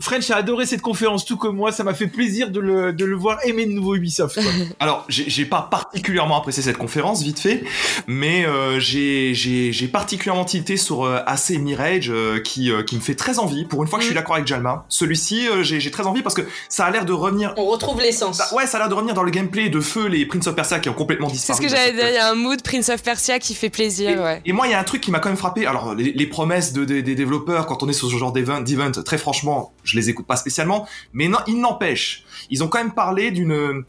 [0.00, 1.72] French a adoré cette conférence, tout comme moi.
[1.72, 4.34] Ça m'a fait plaisir de le, de le voir aimer de nouveau Ubisoft.
[4.34, 4.44] quoi.
[4.80, 7.64] Alors, j'ai j'ai pas particulièrement apprécié cette conférence, vite fait,
[8.06, 12.96] mais euh, j'ai j'ai j'ai particulièrement tilté sur euh, AC Mirage, euh, qui euh, qui
[12.96, 13.64] me fait très envie.
[13.64, 14.18] Pour une fois que je suis Mm.
[14.20, 17.12] d'accord avec Jalma, celui-ci, euh, j'ai j'ai très envie parce que ça a l'air de
[17.12, 17.52] revenir.
[17.56, 18.38] On retrouve l'essence.
[18.38, 20.54] Bah, ouais, ça a l'air de revenir dans le gameplay de feu les Prince of
[20.54, 21.56] Persia qui ont complètement C'est disparu.
[21.58, 24.10] ce que j'allais dire, il y a un mood Prince of Persia qui fait plaisir,
[24.10, 24.42] Et, ouais.
[24.44, 25.66] et moi, il y a un truc qui m'a quand même frappé.
[25.66, 28.62] Alors, les, les promesses de, des- des développeurs quand on est sur ce genre d'event,
[29.04, 30.88] très franchement, je les écoute pas spécialement.
[31.12, 33.84] Mais non, il n'empêche, ils ont quand même parlé d'une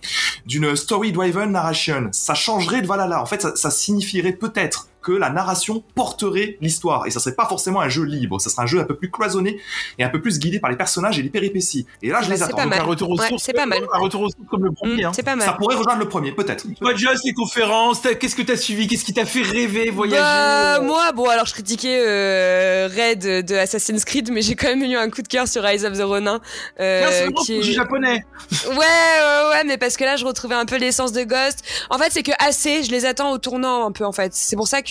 [0.45, 2.09] d'une story-driven narration.
[2.11, 3.21] Ça changerait de Valhalla.
[3.21, 7.07] En fait, ça, ça signifierait peut-être que la narration porterait l'histoire.
[7.07, 8.39] Et ça serait pas forcément un jeu libre.
[8.41, 9.59] Ça serait un jeu un peu plus cloisonné
[9.97, 11.85] et un peu plus guidé par les personnages et les péripéties.
[12.01, 12.57] Et là, je Bah, les c'est attends.
[12.57, 13.79] pas Donc, un retour aux Ouais, sources, c'est pas mal.
[13.93, 15.03] Un retour aux sources comme le premier.
[15.03, 15.11] Mm, hein.
[15.15, 15.45] c'est pas mal.
[15.47, 16.65] Ça pourrait rejoindre le premier, peut-être.
[16.79, 16.93] Toi,
[17.25, 18.87] les conférences, qu'est-ce que t'as suivi?
[18.87, 20.21] Qu'est-ce qui t'a fait rêver, voyager?
[20.21, 24.83] Bah, moi, bon, alors je critiquais euh, Red de Assassin's Creed, mais j'ai quand même
[24.83, 26.39] eu un coup de cœur sur Rise of the Ronin.
[26.79, 28.23] euh, Tiens, c'est qui du est- japonais.
[28.67, 31.63] Ouais, ouais, ouais, mais parce que là, je retrouvais un peu l'essence de Ghost.
[31.89, 34.31] En fait, c'est que assez, je les attends au tournant un peu, en fait.
[34.33, 34.89] C'est pour ça que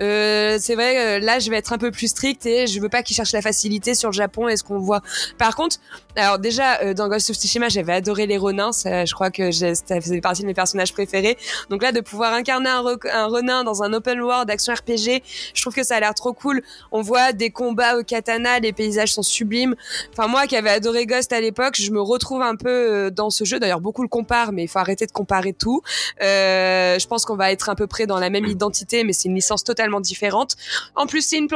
[0.00, 2.88] euh, c'est vrai, euh, là, je vais être un peu plus stricte et je veux
[2.88, 5.02] pas qu'ils cherchent la facilité sur le Japon et ce qu'on voit.
[5.38, 5.76] Par contre,
[6.16, 8.72] alors déjà, euh, dans Ghost of Tsushima, j'avais adoré les Ronins.
[8.72, 11.38] Ça, je crois que ça faisait partie de mes personnages préférés.
[11.68, 15.22] Donc là, de pouvoir incarner un, un Ronin dans un open world action RPG,
[15.54, 16.62] je trouve que ça a l'air trop cool.
[16.92, 19.74] On voit des combats au katana, les paysages sont sublimes.
[20.12, 23.44] Enfin, moi qui avais adoré Ghost à l'époque, je me retrouve un peu dans ce
[23.44, 23.58] jeu.
[23.60, 25.82] D'ailleurs, beaucoup le comparent, mais il faut arrêter de comparer tout.
[26.22, 29.28] Euh, je pense qu'on va être à peu près dans la même identité, mais c'est
[29.28, 30.56] une licence totalement différente.
[30.96, 31.48] En plus, c'est une,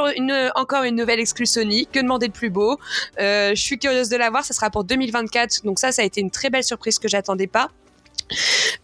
[0.54, 1.86] encore une nouvelle exclue Sony.
[1.90, 2.78] Que demander de plus beau?
[3.18, 4.44] Euh, Je suis curieuse de la voir.
[4.44, 5.64] Ça sera pour 2024.
[5.64, 7.70] Donc ça, ça a été une très belle surprise que j'attendais pas.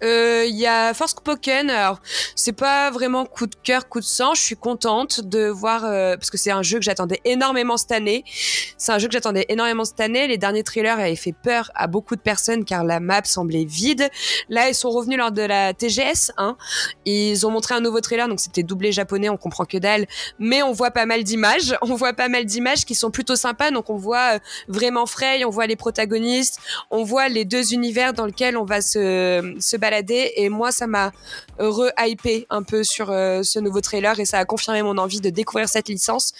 [0.03, 1.71] Euh, Il y a Forspoken.
[1.71, 2.01] Alors,
[2.35, 4.35] c'est pas vraiment coup de cœur, coup de sang.
[4.35, 7.93] Je suis contente de voir euh, parce que c'est un jeu que j'attendais énormément cette
[7.93, 8.25] année.
[8.77, 10.27] C'est un jeu que j'attendais énormément cette année.
[10.27, 14.09] Les derniers trailers avaient fait peur à beaucoup de personnes car la map semblait vide.
[14.49, 16.33] Là, ils sont revenus lors de la TGS.
[16.37, 16.57] Hein.
[17.05, 20.07] Ils ont montré un nouveau trailer, donc c'était doublé japonais, on comprend que dalle,
[20.39, 21.77] mais on voit pas mal d'images.
[21.83, 23.71] On voit pas mal d'images qui sont plutôt sympas.
[23.71, 24.39] Donc on voit euh,
[24.69, 26.59] vraiment Frey, on voit les protagonistes,
[26.91, 30.33] on voit les deux univers dans lesquels on va se, se balader.
[30.37, 31.13] Et moi, ça m'a
[31.59, 35.31] re-hypé un peu sur euh, ce nouveau trailer et ça a confirmé mon envie de
[35.31, 36.33] découvrir cette licence.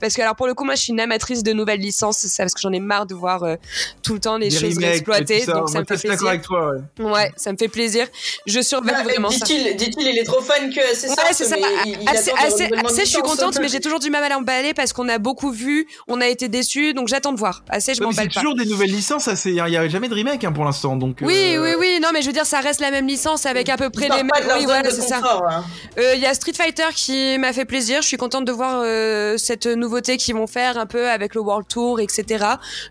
[0.00, 2.42] Parce que alors pour le coup, moi, je suis une amatrice de nouvelles licences, c'est
[2.42, 3.56] parce que j'en ai marre de voir euh,
[4.02, 5.40] tout le temps les Des choses remakes, exploitées.
[5.40, 5.52] tout ça.
[5.52, 6.28] Donc ça me fait plaisir.
[6.28, 6.70] avec toi.
[6.98, 7.04] ouais.
[7.04, 8.06] Ouais, ça me fait plaisir.
[8.46, 9.44] Je surveille Ah, vraiment ça.
[9.44, 11.56] Dit-il, dit-il, il est trop fun que assez Ouais, c'est ça.
[11.56, 14.28] mais il, il Assez, assez, assez, je suis contente, mais j'ai toujours du mal à
[14.28, 17.62] l'emballer parce qu'on a beaucoup vu, on a été déçus, donc j'attends de voir.
[17.68, 18.40] Assez, je Ouais, m'emballe c'est pas.
[18.40, 19.28] toujours des nouvelles licences.
[19.44, 20.96] Il n'y a, jamais de remake hein, pour l'instant.
[20.96, 23.46] Donc, Oui, euh, oui, oui, non, mais je veux dire, ça reste la même licence
[23.46, 24.30] avec à peu près les mêmes.
[24.56, 25.20] Oui, voilà, c'est ça.
[25.22, 25.64] hein.
[25.98, 28.02] Euh, Il y a Street Fighter qui m'a fait plaisir.
[28.02, 31.40] Je suis contente de voir euh, cette nouveauté qu'ils vont faire un peu avec le
[31.40, 32.44] World Tour, etc.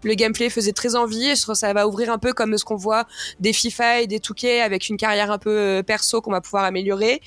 [0.04, 1.30] Le gameplay faisait très envie.
[1.30, 3.06] Et je trouve que ça va ouvrir un peu comme ce qu'on voit
[3.40, 6.64] des FIFA et des 2K avec une carrière un peu euh, perso qu'on va pouvoir
[6.66, 7.22] améliorer.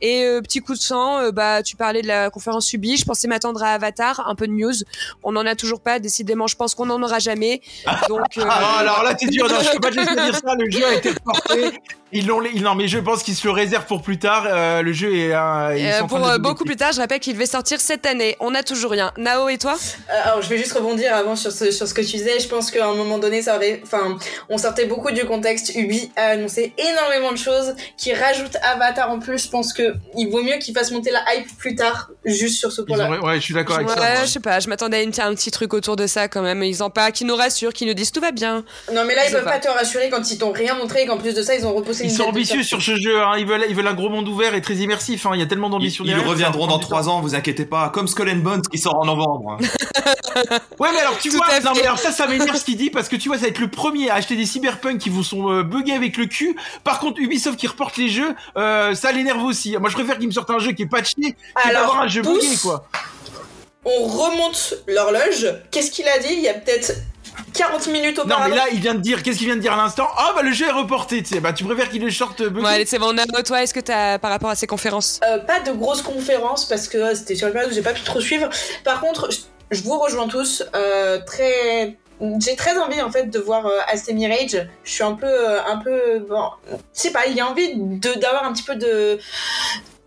[0.00, 2.96] Et euh, petit coup de sang, euh, bah tu parlais de la conférence Ubi.
[2.96, 4.74] Je pensais m'attendre à Avatar, un peu de news.
[5.22, 5.98] On n'en a toujours pas.
[5.98, 7.60] Décidément, je pense qu'on n'en aura jamais.
[8.08, 9.48] Donc euh, Ah, alors là, t'es dur.
[9.48, 10.54] Non, je peux pas te laisser dire ça.
[10.58, 11.10] Le jeu a été
[12.12, 14.44] Ils l'ont, ils- non, mais je pense qu'ils se le réservent pour plus tard.
[14.46, 17.32] euh, le jeu est, euh, ils Euh, pour euh, beaucoup plus tard, je rappelle qu'il
[17.34, 18.36] devait sortir cette année.
[18.38, 19.12] On n'a toujours rien.
[19.16, 19.74] Nao et toi?
[19.74, 22.38] Euh, alors, je vais juste rebondir avant sur ce, sur ce que tu disais.
[22.38, 24.16] Je pense qu'à un moment donné, ça aurait, enfin,
[24.48, 25.74] on sortait beaucoup du contexte.
[25.74, 29.42] Ubi a annoncé énormément de choses qui rajoutent Avatar en plus.
[29.44, 32.70] Je pense que il vaut mieux qu'ils fassent monter la hype plus tard, juste sur
[32.70, 33.10] ce Ils point-là.
[33.20, 34.00] ont- ouais, je suis d'accord avec Ouais, ça.
[34.00, 34.08] moi.
[34.24, 36.62] je sais pas, je m'attendais à une- un petit truc autour de ça quand même.
[36.62, 38.64] Ils en parlent, qui nous rassurent, qui nous disent tout va bien.
[38.94, 39.52] Non, mais là, Je ils sais peuvent pas.
[39.52, 41.74] pas te rassurer quand ils t'ont rien montré et qu'en plus de ça, ils ont
[41.74, 43.22] repoussé Ils une sont ambitieux sur ce jeu.
[43.22, 43.34] Hein.
[43.38, 45.26] Ils veulent, ils veulent un gros monde ouvert et très immersif.
[45.26, 45.30] Hein.
[45.34, 46.04] Il y a tellement Ils, d'ambition.
[46.04, 47.88] ils derrière, reviendront dans 3 ans, vous inquiétez pas.
[47.88, 49.58] Comme Skull and Bones qui sort en novembre.
[50.78, 52.90] Ouais, mais alors tu Tout vois, non, mais alors ça, ça m'énerve ce qu'il dit
[52.90, 55.24] parce que tu vois, ça va être le premier à acheter des cyberpunk qui vous
[55.24, 56.54] sont euh, buggés avec le cul.
[56.84, 59.74] Par contre, Ubisoft qui reporte les jeux, euh, ça l'énerve aussi.
[59.78, 61.14] Moi, je préfère qu'ils me sortent un jeu qui est patché
[61.64, 62.86] d'avoir un jeu buggé, quoi.
[63.86, 65.46] On remonte l'horloge.
[65.70, 66.34] Qu'est-ce qu'il a dit?
[66.34, 66.92] Il y a peut-être
[67.54, 68.48] 40 minutes Non, auparavant.
[68.50, 70.06] mais là, il vient de dire, qu'est-ce qu'il vient de dire à l'instant?
[70.16, 71.40] Ah, bah le jeu est reporté, tu sais.
[71.40, 73.12] Bah, tu préfères qu'il le sorte buggé Bon, allez, c'est bon.
[73.12, 75.20] Nao, toi, est-ce que t'as, par rapport à ces conférences?
[75.24, 77.92] Euh, pas de grosses conférences parce que euh, c'était sur une période où j'ai pas
[77.92, 78.48] pu trop suivre.
[78.84, 79.28] Par contre,
[79.70, 80.62] je, vous rejoins tous.
[80.74, 81.96] euh, très,
[82.40, 84.66] j'ai très envie en fait de voir euh, AC Mirage.
[84.84, 87.26] Je suis un peu, euh, un peu, bon, je sais pas.
[87.26, 89.18] Il y a envie de d'avoir un petit peu de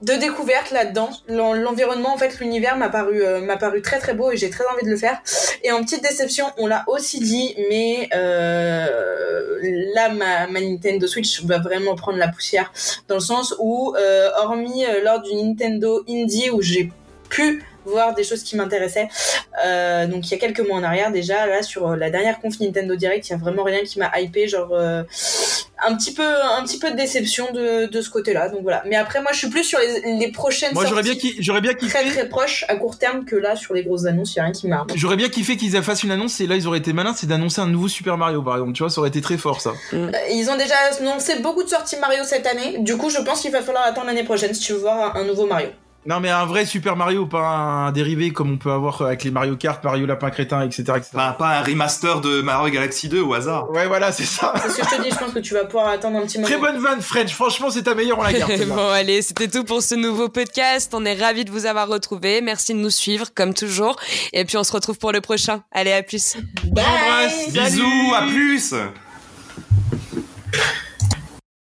[0.02, 1.10] de découverte là-dedans.
[1.28, 4.50] L'en- L'environnement, en fait, l'univers m'a paru, euh, m'a paru très très beau et j'ai
[4.50, 5.22] très envie de le faire.
[5.64, 8.88] Et en petite déception, on l'a aussi dit, mais euh,
[9.96, 12.72] là, ma, ma Nintendo Switch va vraiment prendre la poussière
[13.08, 16.92] dans le sens où, euh, hormis euh, lors du Nintendo Indie où j'ai
[17.30, 19.10] pu voir des choses qui m'intéressaient,
[19.66, 22.40] euh, donc il y a quelques mois en arrière déjà, là sur euh, la dernière
[22.40, 25.04] conf Nintendo Direct, il y a vraiment rien qui m'a hypé, genre euh,
[25.86, 26.24] un petit peu,
[26.58, 28.50] un petit peu de déception de, de ce côté-là.
[28.50, 28.84] Donc voilà.
[28.86, 31.74] Mais après, moi, je suis plus sur les, les prochaines Moi, j'aurais bien, j'aurais bien
[31.74, 32.00] kiffé.
[32.00, 34.44] très très proches à court terme que là sur les grosses annonces, il y a
[34.44, 34.86] rien qui m'a.
[34.96, 37.62] J'aurais bien kiffé qu'ils fassent une annonce et là ils auraient été malins, c'est d'annoncer
[37.62, 39.72] un nouveau Super Mario par exemple, tu vois, ça aurait été très fort ça.
[39.94, 42.78] Euh, Ils ont déjà annoncé beaucoup de sorties Mario cette année.
[42.80, 45.24] Du coup, je pense qu'il va falloir attendre l'année prochaine si tu veux voir un
[45.24, 45.70] nouveau Mario.
[46.06, 49.32] Non mais un vrai Super Mario, pas un dérivé comme on peut avoir avec les
[49.32, 50.84] Mario Kart, Mario Lapin Crétin, etc.
[50.96, 51.10] etc.
[51.14, 53.70] Pas, pas un remaster de Mario Galaxy 2 au hasard.
[53.72, 54.54] Ouais voilà, c'est ça.
[54.62, 55.10] C'est ce que je te dis.
[55.12, 56.48] Je pense que tu vas pouvoir attendre un petit moment.
[56.50, 58.52] Très bonne vanne French, franchement c'est ta meilleure on la garde.
[58.68, 60.94] bon, allez, c'était tout pour ce nouveau podcast.
[60.94, 62.42] On est ravis de vous avoir retrouvés.
[62.42, 63.96] Merci de nous suivre, comme toujours.
[64.34, 65.64] Et puis, on se retrouve pour le prochain.
[65.72, 66.38] Allez, à plus.
[66.66, 66.86] Bye.
[66.86, 67.50] Embrasse.
[67.52, 68.74] Bisous, à plus